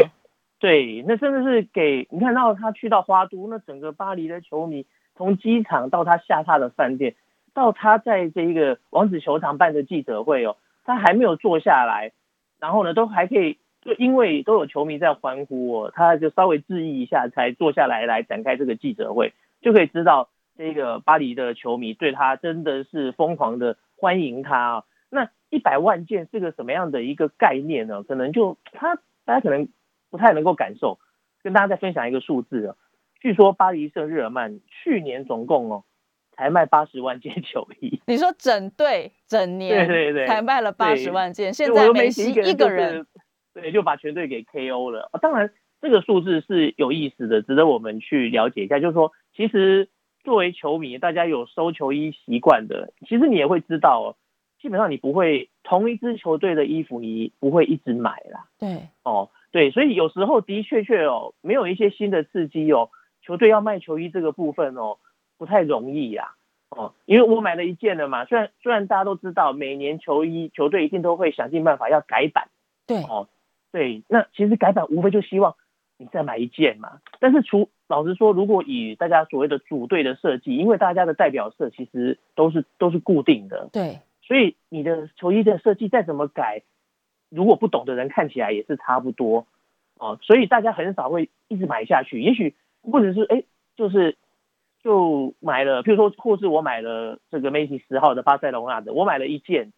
[0.59, 4.85] 对，那真的是给你看到他去到花都，那整个巴黎的球迷，
[5.17, 7.15] 从机场到他下榻的饭店，
[7.53, 12.13] 到他在这一个王子球场办的记者会哦，他还没有坐下来，
[12.59, 13.57] 然后呢，都还可以。
[13.83, 24.83] 就因为都有球迷在欢呼我，他就稍微质疑一下，才坐下来来展开这个记者会，就可以知道这个巴黎的球迷对他真的是疯狂的欢迎他啊。
[25.09, 28.03] 那一百万件是个什么样的一个概念呢？
[28.03, 29.67] 可能就他大家可能
[30.09, 30.97] 不太能够感受，
[31.43, 32.75] 跟大家再分享一个数字啊。
[33.19, 35.83] 据说巴黎圣日耳曼去年总共哦
[36.31, 38.01] 才卖八十万件球衣。
[38.07, 43.05] 你说整队整年对对对才卖了八十万件，现在梅西一个人。
[43.53, 45.09] 对，就把全队给 KO 了。
[45.21, 48.79] 当然，这个数字是有意思的，值得我们去了解一下。
[48.79, 49.89] 就是说，其实
[50.23, 54.15] 作为球迷，大家有收球衣习惯的，其实你也会知道哦，
[54.61, 58.45] 基本上你不会同一支球队的衣服，你不会一直买啦。
[58.59, 62.89] 对，哦，对，所以有时候的确确哦，没有一些新的刺激哦，
[63.21, 64.97] 球队要卖球衣这个部分哦，
[65.37, 66.33] 不太容易呀。
[66.69, 72.47] 哦，因为我买了一件了嘛，虽然虽然大家都知道，每年球衣球队一定都会想尽办法要改版。
[72.87, 73.27] 对，哦，
[73.73, 75.55] 对，那其实改版无非就希望
[75.97, 76.99] 你再买一件嘛。
[77.19, 86.61] 但是除老实说，如果以大家所谓的组队的设计，因为大家的代表色其实都是都是固定的，对，所以你的球衣的设计再怎么改，
[87.29, 89.47] 如果不懂的人看起来也是差不多。
[89.97, 92.21] 哦，所以大家很少会一直买下去。
[92.21, 93.43] 也许或者是哎，
[93.75, 94.17] 就是
[94.83, 99.73] 就买了，譬如说，或是我买了这个 Macy 十号的巴塞隆纳的，我买了一件。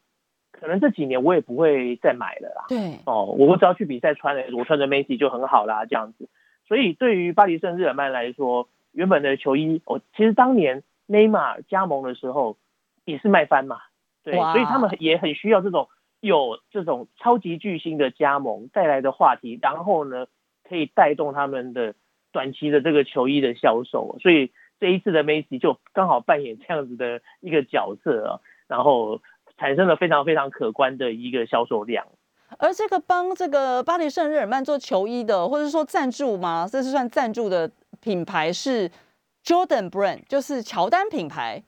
[0.58, 2.66] 可能这几年我也不会再买了啦。
[2.70, 6.30] 对，哦，我只要去比赛穿的，我穿着 Macy 就很好啦，这样子。
[6.66, 12.58] 所以对于巴黎圣日耳曼来说，原本的球衣，哦，其实当年内马尔加盟的时候
[13.04, 13.78] 也是卖翻嘛。
[14.24, 15.90] 对，所以他们也很需要这种
[16.22, 20.26] 有这种超级巨星的加盟带来的话题，然后呢，
[20.68, 21.94] 可以带动他们的
[22.32, 24.18] 短期的这个球衣的销售。
[24.22, 29.22] 所以这一次的 Macy 就刚好扮演这样子的一个角色啊，然后。
[29.58, 32.06] 产生了非常非常可观的一个销售量，
[32.60, 36.68] 而这个帮这个巴黎圣日耳曼做球衣的，或者说赞助吗？
[36.70, 37.70] 这是算赞助的
[38.02, 38.90] 品牌是
[39.44, 41.64] Jordan Brand，就是乔丹品牌。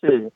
[0.00, 0.32] 是，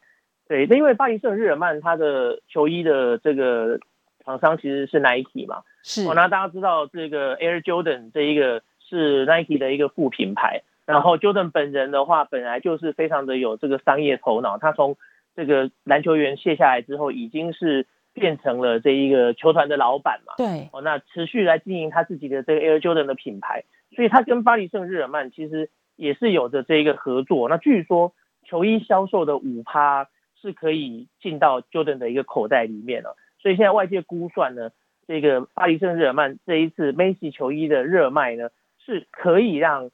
[0.49, 3.81] 对，那因为巴黎圣日耳曼它的球衣的这个
[4.25, 6.07] 厂商其实是 Nike 嘛，是。
[6.07, 14.96] 哦，那大家知道这个 Air Jordan 这一个是 Nike 的一个副品牌，然后 Jordan 本人的话本来就是非常的有这个商业头脑，他从
[15.37, 20.33] 这个篮球员卸下来之后，已经是变成了这一个球团的老板嘛？
[20.38, 20.70] 对。
[20.72, 27.51] 哦，那持续来经营他自己的这个 Air Jordan 的品牌，所以他跟巴黎圣日耳曼其实也是有着这一个合作。
[27.51, 30.09] 那据说球衣销售的五趴
[30.40, 33.14] 是可以进到 Jordan 的一个口袋里面了。
[33.38, 34.70] 所以现在外界估算呢，
[35.07, 38.49] 这个巴黎圣日耳曼这一次 Macy 球衣的热卖呢，
[38.85, 39.90] 是可以让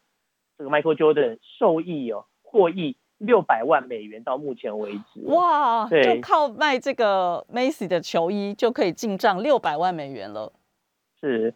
[0.56, 2.96] 这个 Michael Jordan 受益哦，获益。
[3.24, 5.88] 六百万美元到目前为止，哇！
[5.88, 10.52] 就靠卖这个 Macy 的球衣就可以进账六百万美元了。
[11.20, 11.54] 是，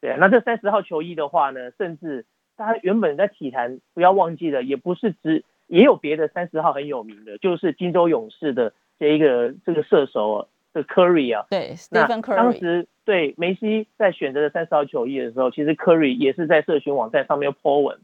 [0.00, 0.16] 对。
[0.18, 2.24] 那这三十号球衣的话呢，甚至
[2.56, 11.46] 大家原本在体坛不要忘记了，也不是只也有别的三十号很有名的，就是金州勇士的这一个这个射手的 Curry 啊。
[11.50, 12.36] 对，Stephen Curry。
[12.36, 17.98] 当时对梅西在选择的三十号球衣的时候，其实 Curry 也是在社群网站上面 po 文，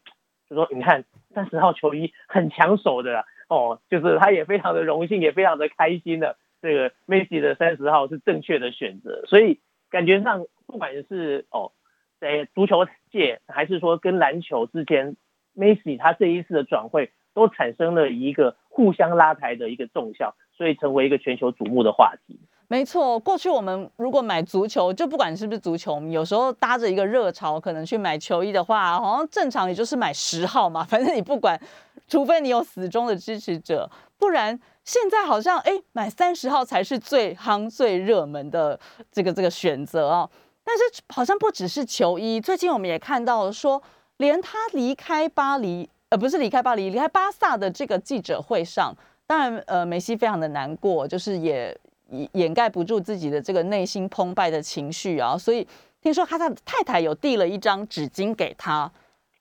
[0.48, 1.04] 就说你看。
[1.34, 6.36] 三十号球衣很抢手的哦，就是他也非常的荣幸，也非常的开心的。
[6.60, 11.70] 这个 Messi 的三十号是正确的选择，所以感觉上不管是哦
[12.18, 15.16] 在足球界，还是说跟篮球之间
[15.54, 22.40] ，Messi 他这一次的转会都产生了一个互相拉抬的一个重效，所以成为一个全球瞩目的话题。
[22.70, 30.84] 没错，过去我们如果买足球，就不管是不是足球迷，有时候搭着一个热潮，可能去买球衣的话，好像正常也就是买十号嘛。
[30.84, 31.58] 反正你不管，
[32.06, 38.78] 除非你有死忠的支持者，不然现在好像哎，买三十号才是最夯、最热门的
[39.10, 40.28] 这个这个选择啊。
[40.62, 43.82] 但是好像不只是球衣，最近我们也看到了说，
[44.18, 48.94] 连他离开巴黎，呃，不是离开巴黎，离开巴萨的这个记者会上，
[49.26, 51.74] 当然呃，梅西非常的难过，就是也。
[52.08, 55.66] 掩掩盖不住自己的这个内心澎湃的情绪啊，所以
[56.00, 58.90] 听说他的太太有递了一张纸巾给他，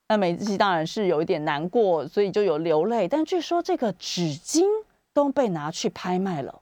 [0.10, 3.08] 那梅西当然是有一点难过，所以就有流泪。
[3.08, 4.64] 但据说这个纸巾
[5.14, 6.62] 都被拿去拍卖了，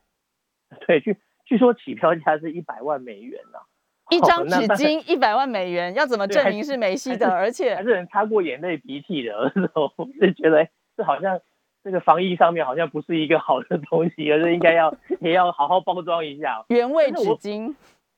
[0.86, 3.60] 对，据据说起票价是一百万美元呢，
[4.16, 7.30] 一张纸巾 一百万美元，要怎么证明是梅西的？
[7.32, 9.34] 而且还是人擦过眼泪鼻涕的，
[9.74, 11.40] 我是觉得这好像。
[11.86, 17.76] 这个防疫上面好像不是一个好的东西， 而是应该要也要好好包装一下原味纸巾。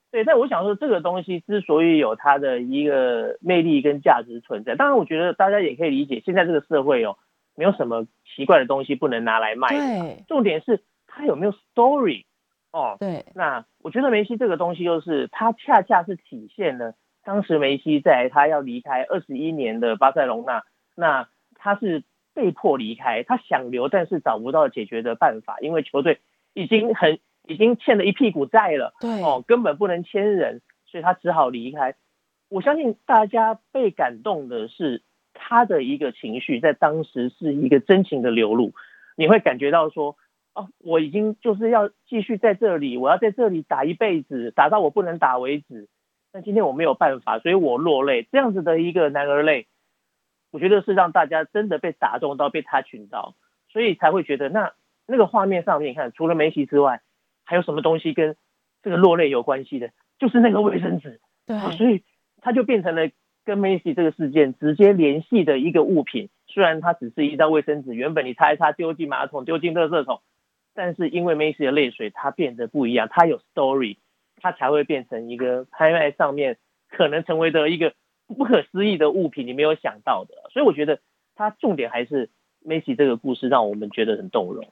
[0.10, 7.18] 对，但我想说，这个东西之所以有它的一个魅力跟价值存在，当然我觉得大家也可以理解，现在这个社会哦，
[7.58, 9.68] 没有什么奇怪的东西不能拿来卖。
[9.68, 12.24] 对，重点是它有没有 story
[12.72, 12.96] 哦。
[13.02, 20.64] 对，那我觉得梅西这个东西就是它恰恰是体现了当时梅西在他要离开二十一年的巴塞隆那，
[20.96, 22.06] 那他是。
[22.38, 26.20] 被迫离开，他想留，但是找不到解决的办法，因为球队
[26.54, 31.96] 已经很已经欠了一屁股债了，对哦，根本不能签人，所以他只好离开。
[32.50, 35.02] 我相信大家被感动的是
[35.34, 38.74] 他的一个情绪，在当时是一个真情的流露，
[39.16, 40.16] 你会感觉到说，
[40.54, 45.88] 哦，我已经就是要继续在这里，我要在这里打一辈子，打到我不能打为止。
[46.34, 48.28] 那今天我没有办法，所以我落泪。
[48.32, 49.66] 这样子的一个男儿泪，
[50.52, 53.36] 我觉得是让大家真的被打动到，被他群到，
[53.70, 54.74] 所以才会觉得那
[55.06, 57.02] 那个画面上面，你看除了梅西之外，
[57.46, 58.36] 还有什么东西跟
[58.84, 59.90] 这个落泪有关系的？
[60.20, 61.20] 就是那个卫生纸。
[61.46, 62.04] 对，所以
[62.42, 63.10] 它就变成了
[63.46, 66.30] 跟梅西这个事件直接联系的一个物品。
[66.48, 70.22] 虽然它只是一张卫生纸，原本你擦一擦丢进马桶、丢进垃圾桶，
[70.74, 73.98] 但是因为梅西的泪水，它变得不一样，它有 story。
[74.40, 76.58] 它才会变成一个拍卖上面
[76.92, 77.94] 可能成为的一个
[78.36, 80.36] 不可思议的物品，你没有想到的。
[80.52, 81.00] 所以我觉得
[81.36, 84.66] 它重点还是梅西这个故事让我们觉得很动容。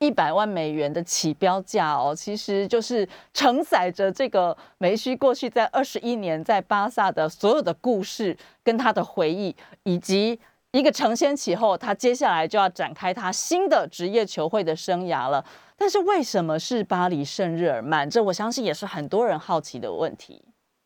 [0.00, 10.38] 一百万美元的起标价哦，其实就是承载着这个梅西过去在二十一年在巴萨的所有的故事跟他的回忆，以及
[10.72, 15.42] 一个承先启后，他接下来就要展开他新的职业球会的生涯了。
[15.76, 18.08] 但是为什么是巴黎圣日耳曼？
[18.10, 20.42] 这我相信也是很多人好奇的问题。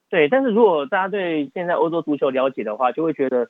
[0.08, 3.48] 对，但是如果大家对现在欧洲足球了解的话，就会觉得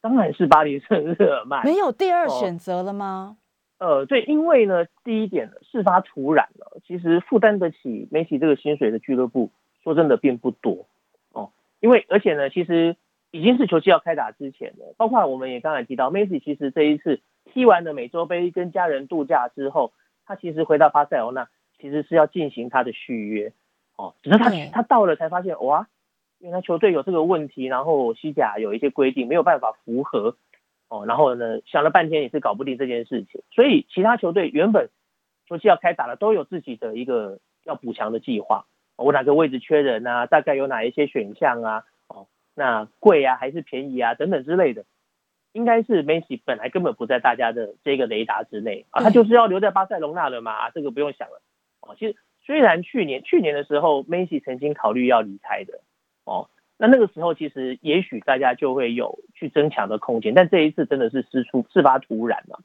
[0.00, 1.64] 当然是巴黎圣日耳曼。
[1.64, 3.36] 没有第二选择了吗？
[3.78, 9.50] 呃，对，因为呢，第一点，事发突然了，其实负担得起梅西这个薪水的俱乐部，
[9.82, 10.86] 说真的并不多
[11.32, 11.52] 哦。
[11.80, 12.96] 因为而且呢，其实
[13.30, 19.92] 已经是球季要开打之前了，包括我们也刚才提到，梅西其实这一次踢完了美洲杯跟家人度假之后。
[20.26, 21.48] 他其实回到巴塞罗那，
[21.80, 23.52] 其实是要进行他的续约，
[23.96, 25.88] 哦，只是他他到了才发现，哇，
[26.40, 30.36] 原来球队有这个问题，然后西甲有一些规定没有办法符合，
[30.88, 34.88] 哦，然后呢想了半天也是搞不定这件事情，所以其他球队原本
[35.46, 38.64] 球季要开打了，都有自己的一个要补强的计划，
[38.96, 44.84] 我哪个位置缺人啊，大概有哪一些选项啊，哦，那贵啊还是便宜啊等等之类的。
[45.52, 51.42] 应该是梅西本来根本不在大家的这个雷达之内啊，他就是要留在巴塞隆纳的嘛，这个不用想了
[51.80, 51.96] 哦。
[51.98, 52.14] 其实
[52.46, 55.80] 虽然去年去年的时候梅西曾经考虑要离开的
[56.24, 62.58] 哦，那那个时候其实也许大家就会有去争抢的空间，但这一次真的是事出事发突然嘛。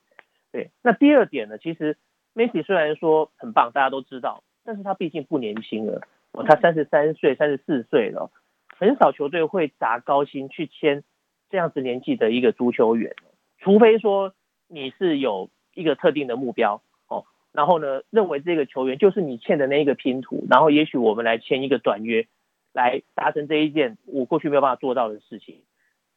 [0.52, 1.98] 对，那第二点呢，其实
[2.34, 8.32] 梅西虽然说很棒，大家都知道，但是他毕竟不年轻了哦，他三十三岁、三十四岁了，
[8.78, 11.04] 很少球队会砸高薪去签。
[11.48, 13.16] 这样子年纪的一个足球员，
[13.60, 14.34] 除非说
[14.68, 22.28] 你是有一个特定的目标哦，然后呢，认为这个球员就是你欠的那一个拼图，然后也许我们来签一个短约，
[22.76, 25.64] 来达成这一件我过去没有办法做到的事情。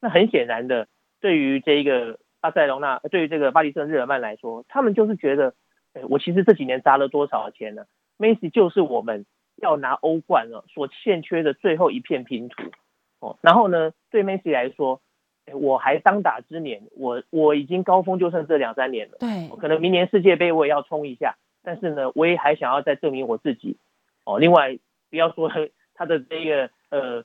[0.01, 0.87] 那很显然的，
[1.21, 5.53] 对于这一个巴塞隆纳，对于这个巴黎圣日耳曼来说，他们就是觉得，
[5.93, 7.85] 哎，我其实这几年砸了多少钱呢？
[8.17, 12.63] 梅西就是我们要拿欧冠了所欠缺的最后一片拼图
[13.19, 13.37] 哦。
[13.41, 15.01] 然后呢，对梅西来说，
[15.53, 19.17] 我还当打之年，我我已经高峰就剩这两三年了。
[19.19, 23.77] 对，可能明年世界杯我也要冲一下，但是呢，我也还想要再证明我自己。
[24.25, 24.77] 哦，另外
[25.09, 25.49] 不要说
[25.99, 27.23] 他的这个呃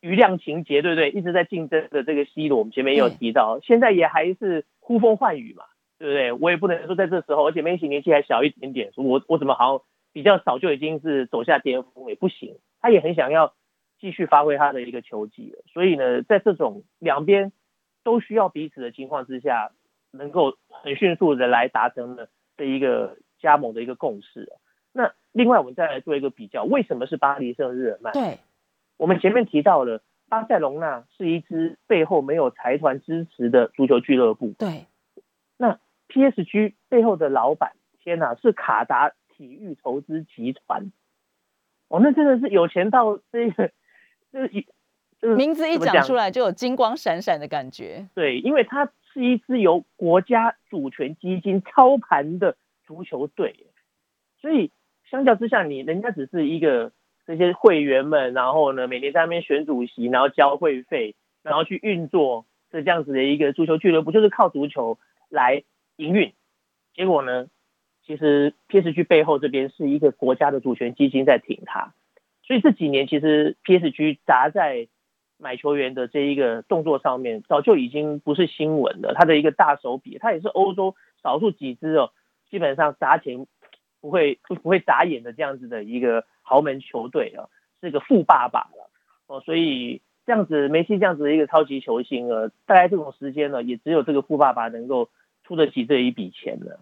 [0.00, 1.10] 余量情节，对不对？
[1.10, 5.64] 一直在竞争的这个 C 罗，我们前面也有提到，现在也还是呼风唤雨嘛，
[5.98, 6.32] 对不对？
[6.32, 12.58] 我也不能说在这时候，而且梅西年纪还小一点点，我我怎么好像比较早就已经是走下巅峰也不行。
[12.80, 13.54] 他也很想要
[13.98, 17.50] 继续发挥他的一个球技，所以呢，在这种两边。
[18.02, 19.72] 都需要彼此的情况之下，
[20.10, 24.48] 能够很迅速的来达成的这一个加盟的一个共识。
[24.92, 28.12] 那另外我们再来做一个比较，为什么是巴黎圣日耳曼？
[28.12, 28.38] 对，
[28.96, 34.52] 我们前面提到了巴塞隆纳是一支背后没有财团支持的足球俱乐部。
[34.58, 34.86] 对，
[35.56, 37.72] 那 PSG 背后的老板，
[38.02, 40.90] 天哪，是卡达体育投资集团。
[41.88, 43.70] 哦，那真的是有钱到这个，
[44.32, 44.66] 这一。
[45.36, 48.08] 名字一讲出来就有金光闪闪的感觉。
[48.14, 53.66] 对，因为它是一支由国家主权基金操盘的足球队，
[54.40, 54.72] 所以
[55.10, 56.92] 相较之下，你人家只是一个
[57.26, 65.64] 这些会员们，然后呢每年在那边选主席，然后交会费，然后去运作这这样子的一个足球俱乐部，就是靠足球来
[65.96, 66.32] 营运。
[66.94, 67.48] 结果呢，
[68.06, 71.92] 其实 PSG 背后这边是一个国家的主权基金在挺它，
[72.44, 74.88] 所以这几年其实 PSG 砸在
[75.38, 79.14] 买球员的这一个动作上面，早就已经不是新闻了。
[79.14, 82.10] 他的一个大手笔，他也是欧洲少数几支哦，
[82.50, 83.46] 基本上砸钱
[84.00, 87.48] 不会不不会眨眼的这样子的一个豪门球队啊，
[87.80, 88.90] 是个富爸爸了
[89.26, 89.40] 哦。
[89.40, 95.08] 所以这样子梅西这样子的一个超级球星啊，大概这种时间呢，也只有这个富爸爸能够
[95.44, 96.80] 出得起这一笔钱了。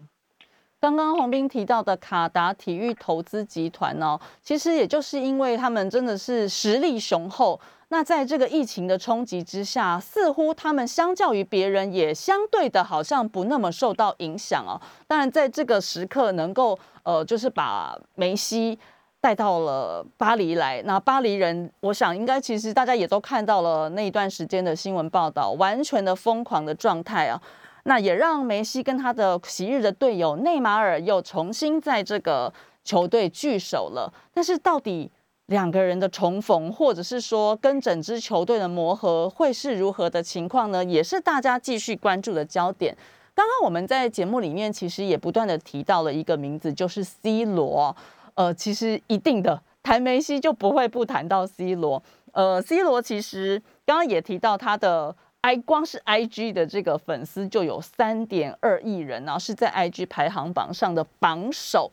[0.79, 7.59] 刚刚洪斌提到的卡达体育投资集团呢，其实也就是因为他们真的是实力雄厚。
[7.91, 14.79] 那在这个疫情的冲击之下，似乎他们相较于别人也相对的，好像不那么受到影响哦。
[15.07, 18.77] 当然，在这个时刻能够呃，就是把梅西
[19.19, 20.83] 带到了巴黎来。
[20.83, 27.41] 那巴黎人，我想应该其实大家也都看到了那一段时间的新闻报道，完全的疯狂的状态啊。
[27.85, 34.13] 那也让梅西跟他的昔日的队友内马尔又重新在这个球队聚首了。
[34.31, 35.09] 但是到底
[35.49, 40.83] 两个人的重逢，或者是说跟整支球队的磨合，会是如何的情况呢？
[40.83, 42.95] 也是大家继续关注的焦点。
[43.35, 47.95] 刚刚我们在节目里面其实也不断的提到了一个名字，就是 C 罗。
[48.35, 52.01] 呃，其实一定的谈梅西就不会不谈到 C 罗。
[52.31, 55.15] 呃，C 罗其实刚刚也提到他的。
[55.41, 61.89] I 光是 IG 的这个粉丝就有三点二亿人然后是在 IG 排行榜上的榜首。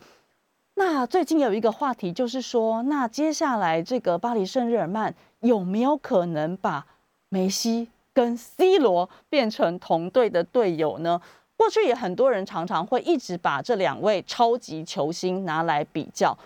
[0.79, 6.85] 那最近有一个话题就是说，那接下来这个巴黎圣日耳曼有没有可能把
[7.31, 11.19] 梅西跟 C 罗变成同队的队友呢？
[11.57, 16.37] 过去也很多人常常会一直把这两位超级球星拿来比较。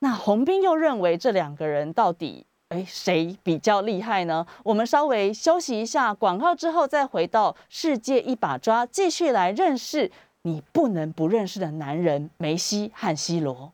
[0.00, 2.44] 那洪斌又认为这两个人到底？
[2.70, 4.44] 哎，谁比较厉害呢？
[4.64, 10.10] 我们稍微休息一下广告之后，再回到世界一把抓，继续来认识
[10.42, 13.72] 你不能不认识的男人梅西和 C 罗。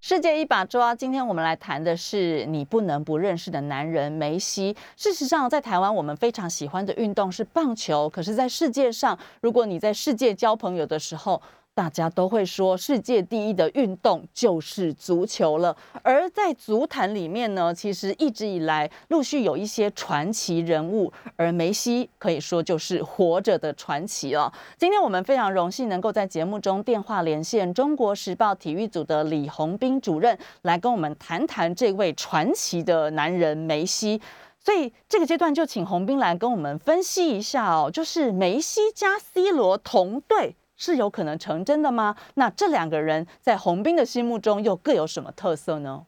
[0.00, 4.76] 世界一把抓，今天我们来谈的是你不能不认识的男人梅西。
[4.96, 11.42] 事实上，在台湾我们非常喜欢的运动是棒球，可是，在世界上，如果你在世界交朋友的时候，
[11.78, 15.76] 大家都会说，世界第一的运动就是足球了。
[16.02, 24.52] 而在足坛里面呢，其实一直以来陆续有一些传奇人物，而梅西可以说就是活着的传奇了。
[24.76, 34.20] 今天我们非常荣幸能够在节目中电话连线中国时报体育组的李洪斌主任，来跟我们谈谈这位传奇的男人梅西。
[34.58, 40.56] 所以这个阶段就请洪斌来跟我们分析一下哦，就是梅西加 C 罗同队。
[40.78, 42.16] 是有可能成真的吗？
[42.36, 46.06] 那这两个人在洪斌的心目中又各有什么特色呢？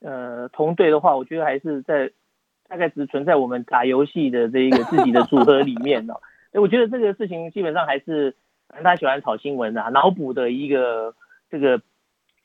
[0.00, 2.10] 呃，同队的话，我觉得还是在
[2.68, 6.14] 大概只存在我们打游戏的这一个自己的组合里面哦。
[6.60, 8.34] 我觉得这个事情基本上还是
[8.68, 11.14] 大家喜欢炒新闻啊，脑补的一个
[11.48, 11.80] 这个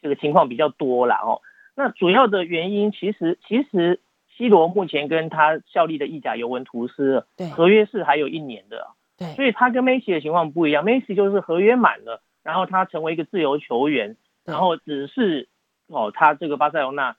[0.02, 1.42] 这个情况比较多啦哦。
[1.76, 4.00] 那主要的原因其实其实
[4.38, 8.88] C 罗目前跟他效力的意甲尤文图斯合约是还有一年的。
[9.18, 14.16] 对，所以他跟梅西的情况不一样，梅西就是合约满了，然后他成为一个自由球员，
[14.46, 15.50] 然后只是
[15.88, 17.16] 哦，他这个巴塞罗那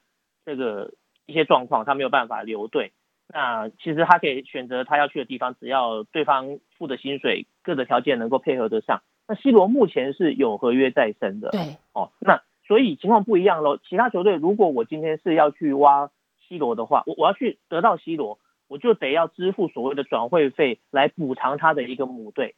[0.47, 0.93] 这个
[1.27, 2.93] 一些状况，他没有办法留队。
[3.31, 9.03] 那其实他可以选择他要去的地方，只要对方付的薪水、各的条件能够配合得上。
[9.27, 13.77] 那 C 罗目前是有合约在身的，对，哦，那所以情况不一样喽。
[13.77, 16.11] 其他球队如果我今天是要去挖
[16.49, 18.39] C 罗的话，我我要去得到 C 罗。
[18.69, 22.55] 我就得要支付所谓的转会费来补偿他的一个母队，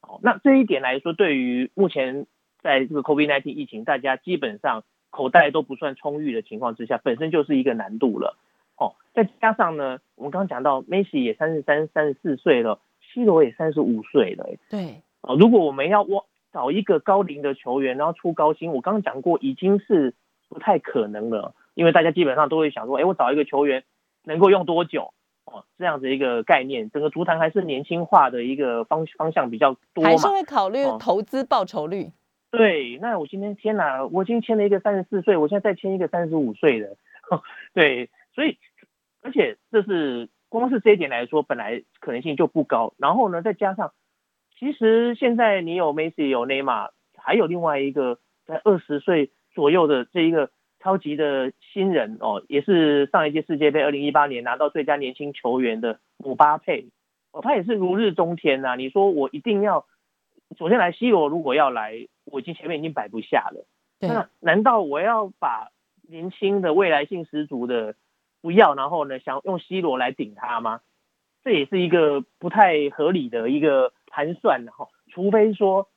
[0.00, 2.26] 哦，那这一点来说，对于目前
[2.62, 8.36] 在这个 COVID-19 疫情，大家基本上口袋都不算充裕的情况之下，本身就是一个难度了，
[8.76, 12.80] 哦，再加上呢，我们刚刚讲到梅西也三十三、三十四岁了
[13.12, 20.14] ，C 罗也三十五岁了，对，哦，如果我们要挖找一个高龄的球员，然后出高薪，我刚刚讲过已经是
[20.48, 23.82] 不太可能了，因为大家基本上都会想说，哎，我找一个球员
[24.24, 25.12] 能够用多久？
[25.52, 32.12] 哦，这样子一个概念，整个足坛还是年轻化的一个方方向比较多嘛，还是会考虑投资报酬率。
[32.50, 36.96] 对，那我今天天哪，我今天签了一个三十四岁，我现在再签一个三十五岁的，
[37.74, 38.58] 对，所以
[39.22, 42.94] 而且这是光是这一点来说，本来可能性就不高。
[42.98, 43.92] 然后呢，再加上
[44.58, 50.50] 其实现在你有梅西，有内马尔，还有另外一个在二十岁左右的这一个。
[50.80, 56.86] 超级的新人哦，也是上一届世界杯二零一八年拿到最佳年轻球员的姆巴佩
[57.32, 58.76] 哦，他也是如日中天呐。
[58.76, 59.86] 你说我一定要
[60.56, 63.66] 首先来 C 罗，如果要来，我已经前面已经摆不下了。
[64.00, 65.68] 那难道我要把
[66.08, 67.96] 年轻的未来性十足的
[68.40, 70.80] 不要，然后呢想用 C 罗来顶他吗？
[71.42, 74.88] 这也是一个不太合理的一个盘算哈。
[75.10, 75.88] 除非说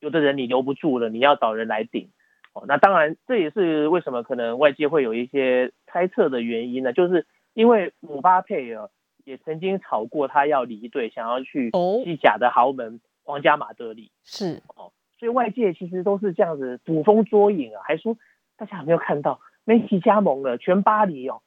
[0.00, 2.08] 有的人你留不住了，你要找人来顶。
[2.54, 6.92] 哦，那当然，这也是为什么可能外界会有一些猜测的原因呢？
[6.92, 8.88] 就是因为姆巴佩啊，
[9.24, 11.70] 也曾经吵过他要离队，想要去
[12.04, 14.10] 西甲的豪门皇家马德里。
[14.24, 18.16] 是哦，所以外界其实都是这样子捕风捉影啊，还说
[18.56, 21.40] 大家有没有看到梅西加盟了，全巴黎哦，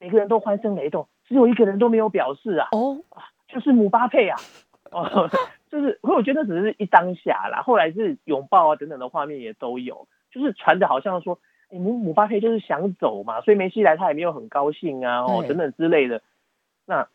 [0.00, 2.68] 每个人都欢声雷动，只有一个人都没有表示啊。
[2.72, 2.98] 哦，
[3.46, 4.36] 就是姆巴佩啊。
[4.90, 5.28] 哦，
[5.70, 10.08] 就是，我觉得只是一当下啦，后来是拥抱啊等等的画面也都有。
[10.30, 11.38] 就是传的好像说，
[11.70, 16.22] 姆姆巴佩就是想走嘛，所以梅西来他也没有很高兴啊，哦等等之类的。
[16.86, 17.08] 那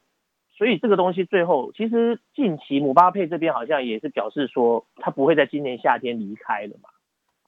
[0.55, 6.89] 所以这个东西最后其实近期姆巴佩这边好像也是表示说他不会在今年夏天离开了嘛，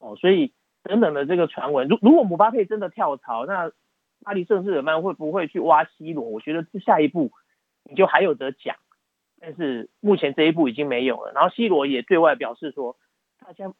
[0.00, 0.52] 哦，所以
[0.82, 1.88] 等等的这个传闻。
[1.88, 3.70] 如如果姆巴佩真的跳槽，那
[4.24, 6.24] 巴黎圣日耳曼会不会去挖 C 罗？
[6.24, 7.30] 我觉得这下一步
[7.84, 8.76] 你就还有得讲。
[9.38, 11.30] 但是目前这一步已经没有了。
[11.32, 12.96] 然后 C 罗也对外表示说，
[13.38, 13.72] 大家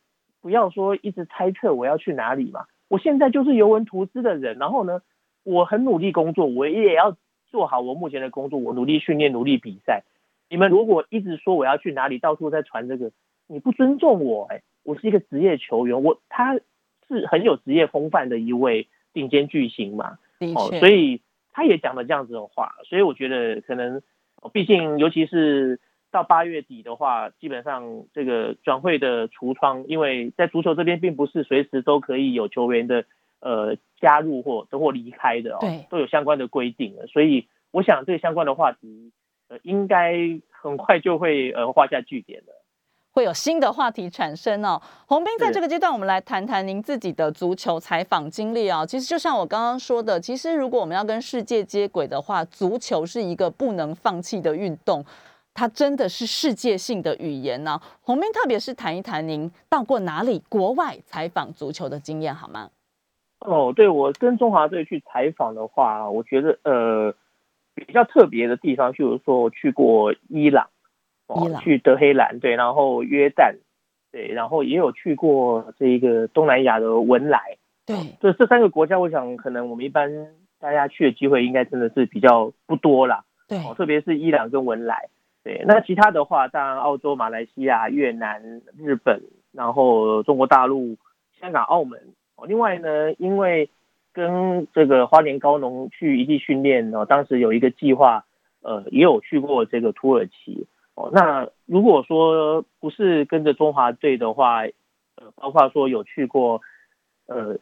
[0.47, 4.59] 不要说一直猜测我要去哪里嘛，我现在就是尤文图斯的人。
[4.59, 5.03] 然后呢，
[5.43, 7.17] 我很努力工作，我也要
[7.51, 10.05] 做好我目前的工作，我努力训练，努力比赛。
[10.49, 13.11] 你们如果一直说我要去哪里，到处在传这个，
[13.49, 14.45] 你不尊重我。
[14.45, 16.55] 哎，我是一个职业球员，我他
[17.09, 20.19] 是很有职业风范的一位顶尖巨星嘛。
[20.55, 24.01] 哦，所以他也讲了这样子的话，所以我觉得可能。
[24.53, 25.81] 毕竟，尤其是
[26.17, 33.05] 到八月底的话，基本上这个转会的橱窗，因为在足球这边并不是随时都可以有球员的
[33.41, 35.61] 呃加入或或离开的哦，
[35.91, 37.07] 都有相关的规定了。
[37.07, 39.13] 所以，我想这相关的话题，
[39.49, 40.15] 呃，应该
[40.51, 42.63] 很快就会呃画下句点了。
[43.13, 44.79] 会有新的话题产生哦。
[45.07, 48.85] 洪斌，在这个阶段，我们来谈谈您自己的足球采访经历啊。
[48.85, 55.03] 其实就像我刚刚说的，其实如果我们要跟世界接轨的话，足球是一个不能放弃的运动，
[55.57, 57.81] 它真的是世界性的语言呢。
[58.03, 62.69] 洪斌，特别是谈一谈您到过哪里国外采访足球的经验好吗？
[63.41, 67.15] 哦，对我跟中华队去采访的话，我觉得呃
[67.75, 70.69] 比较特别的地方，譬如说我去过伊朗。
[71.61, 73.57] 去德黑兰对，然后约旦
[74.13, 80.09] 对，然后也有去过这个东南亚的文莱对，这这三个国家，我想可能我们一般
[80.61, 83.25] 大家去的机会应该真的是比较不多啦。
[83.49, 85.09] 对，特别是伊朗跟文莱
[85.47, 89.23] 对，那其他的话，当然澳洲、马来西亚、越南、日本，
[89.53, 90.97] 然后中国大陆、
[91.41, 92.01] 香港、澳门
[92.35, 92.49] 哦。
[92.49, 93.71] 另外呢，因为
[94.13, 98.25] 跟这个花莲高农去异地训练哦，当时有一个计划，
[98.61, 100.67] 呃，也有去过这个土耳其。
[100.97, 106.61] 哦，那如果说不是跟着中华队的话，呃，包括说有去过，
[107.29, 107.57] 呃，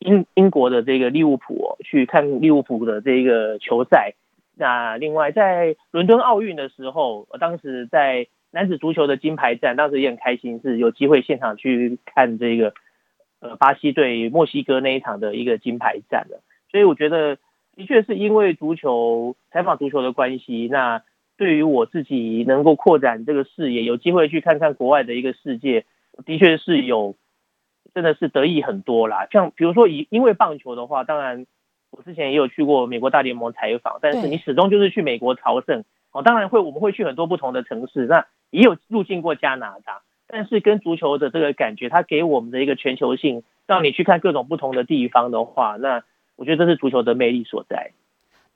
[0.00, 4.14] 英英国的这个利物浦去看利物浦的这个球赛，
[4.56, 12.74] 那另外在伦敦奥运的时候，我当时在男子足球的金牌战，当时也很开心，是有机会现场去看这个，
[13.40, 16.40] 呃，巴西对墨西哥那一场的一个金牌战的，
[16.70, 17.36] 所以我觉得
[17.74, 21.02] 的确是因为足球采访足球的关系，那。
[21.38, 25.86] 对于我自己能够扩展这个视野，有机会去看看国外的一个世界，
[26.24, 27.16] 的确是有，
[27.94, 29.26] 真的是得益很多啦。
[29.32, 31.46] 像比如说以因为棒球的话，当然
[31.92, 36.22] 我之前也有去过美国大联盟采访，但是你始终就是去美国朝圣哦。
[36.22, 46.02] 当然会我们会去很多不同的城市，那也有入境过加拿大，但是跟足球的这个感觉，它给我们的一个全球性，让你去看各种不同的地方的话，那
[46.36, 47.92] 我觉得这是足球的魅力所在。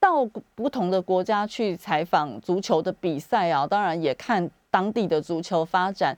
[0.00, 0.24] 到
[0.54, 6.16] 不同的国家去采访足球的比赛啊，当然也看当地的足球发展，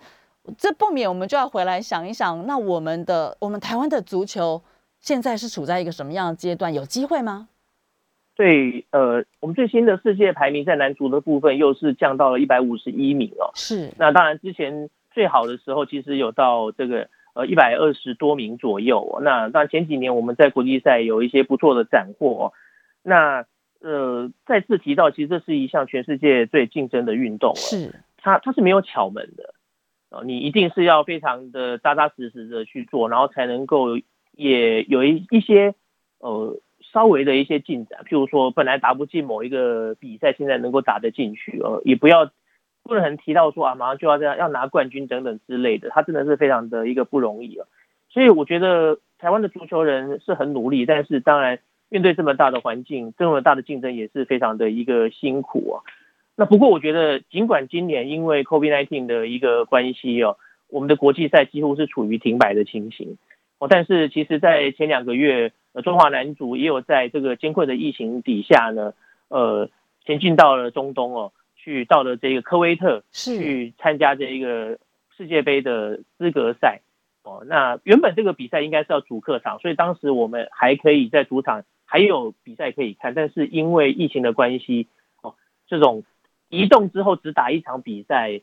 [0.56, 4.60] 这不免我们就要回来想一想，那我们的我们台湾的足球
[5.08, 6.74] 现在是处在一个什么样的阶段？
[6.74, 7.48] 有机会吗？
[8.34, 13.48] 对，呃，我们最新的世界排名在男足的部分又是降到了一百五十一名哦。
[13.54, 19.20] 是，那当然之前最好的时候其实有到这个呃一百二十多名左右。
[19.22, 22.52] 那当然前几年我们在国际赛有一些不错的斩获。
[23.02, 23.46] 那
[23.80, 29.54] 呃，再次提到，其实这是一项全世界最竞争的运动，是它它是没有巧门的，
[30.10, 33.96] 哦，你一定是要非常的扎扎实实的去做，然后才能够
[34.38, 35.74] 也有一一些
[36.20, 36.56] 呃
[36.92, 42.30] 稍微的一些进展，譬如说本来打不进某一个比赛，现在能够打得进去，呃，也不要
[42.84, 47.66] 不能很提到说啊马上就要这样要拿冠军等等之类的，他真的是非常的一个不容易啊，
[48.08, 51.58] 所以我觉得台湾的足球人是很努力，但是当然。
[51.90, 55.76] 面对这么大的环境，这么大的竞争也是非常的一个辛苦啊。
[56.36, 60.36] 那不过我觉得，尽管今年因为 COVID-19 的一个关系哦，
[60.68, 63.16] 我们的国际赛几乎是处于停摆的情形
[63.58, 68.94] 哦，但是其实，在前两个月，呃中华男足也有在这个艰困的疫情底下呢，
[69.28, 69.68] 呃，
[70.04, 74.78] 前进到了中东哦，去到了这个科威特去参加这一个
[75.16, 76.80] 世界杯的资格赛
[77.22, 77.44] 哦。
[77.46, 81.64] 那原本这个比赛应该是要主客场，所以当时我们还可以在主场。
[81.90, 84.88] 还有比赛可以看，但是因为疫情的关系，
[85.22, 85.36] 哦，
[85.68, 86.04] 这种
[86.50, 88.42] 移动之后只打一场比赛，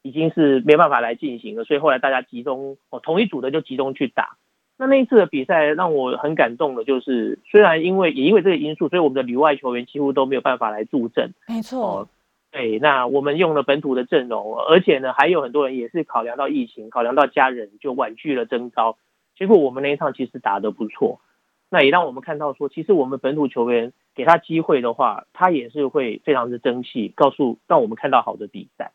[0.00, 1.64] 已经是没办法来进行了。
[1.64, 4.38] 所以后来大家集中，哦，同一组的就集中去打。
[4.78, 11.32] 那那一次的比赛让我很感动的，就是虽然因为也因为这个因素，所以我们的旅外球员几乎都没有办法来助阵。
[11.48, 12.08] 没错，
[12.52, 18.96] 对，那我们用了本土的阵容，而且呢，还有很多人也是考量到疫情，考量到家人，就婉拒了征召。
[19.36, 21.20] 结果我们那一场其实打得不错。
[21.68, 28.92] 那也让我们看到说，其实我们本土球员给他机会的话，他也是会非常的争气，告诉让我们看到好的比赛。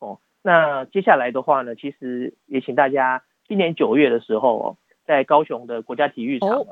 [0.00, 4.76] 哦，那接下来的话呢，其实也请大家今年九月的时候哦，
[5.10, 6.64] 在高雄的国家体育场，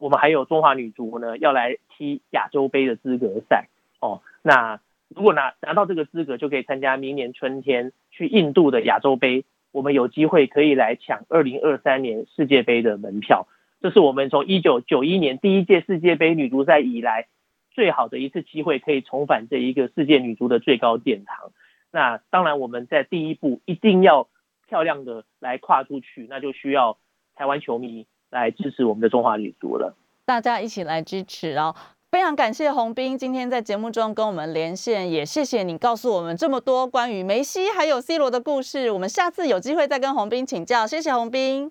[0.00, 3.68] 我们还有中华女足呢要来踢亚洲杯的资格赛
[4.00, 4.22] 哦。
[4.40, 9.44] 那如果拿拿到这个资格，就可以参加明年春天去印度的亚洲杯。
[9.72, 13.46] 我们有机会可以来抢二零二三年世界杯的门票。
[13.82, 17.26] 这是我们从一九九一年第一届世界杯女足赛以来
[17.72, 21.52] 最好的一次机会，可以重返这一个世界女足的最高殿堂。
[21.92, 24.28] 那当然，我们在第一步一定要
[24.66, 26.96] 漂亮的来跨出去，那就需要
[27.36, 29.94] 台湾球迷来支持我们的中华女足了。
[30.24, 31.76] 大家一起来支持哦！
[32.10, 38.90] 非常感谢洪斌今天在节目中跟我们连线，也谢谢你告诉我们这么多关于梅西还有 C 罗的故事。
[38.90, 40.86] 我们下次有机会再跟洪斌请教。
[40.86, 41.70] 谢谢洪斌，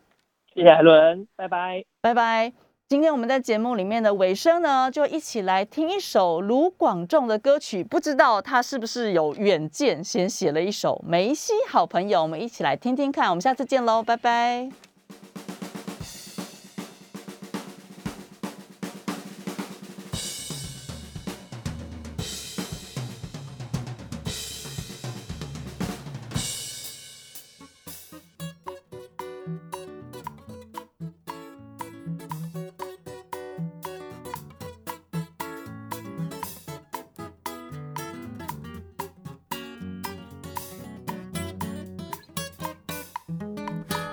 [0.53, 2.53] 谢谢海伦，拜拜，拜拜。
[2.88, 7.84] 今天我们在节目里面的尾声呢，就一起来听一首卢广仲的歌曲。
[7.84, 13.30] 不知道他是不是有远见，先写了一首《梅西好朋友》，我们一起来听听看。
[13.30, 14.95] 我们下次见喽，拜拜。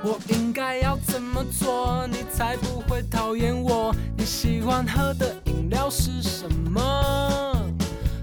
[0.05, 3.95] 我应该要怎么做，你才不会讨厌我？
[4.17, 6.83] 你喜欢喝的饮料是什么？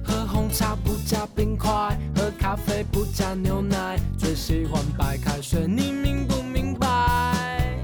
[0.04, 7.80] 喝红茶不加冰块，喝咖啡不加牛奶，最喜欢白开水，你明不明白？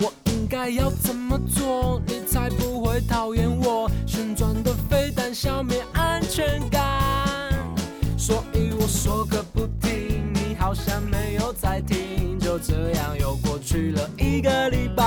[0.00, 3.90] 我应该要怎么做，你才不会讨厌我？
[4.06, 7.52] 旋转的飞弹消灭安全感，
[8.16, 12.03] 所以我说个不停，你好像没有在听。
[12.54, 15.02] 就这样又过去了一个礼拜，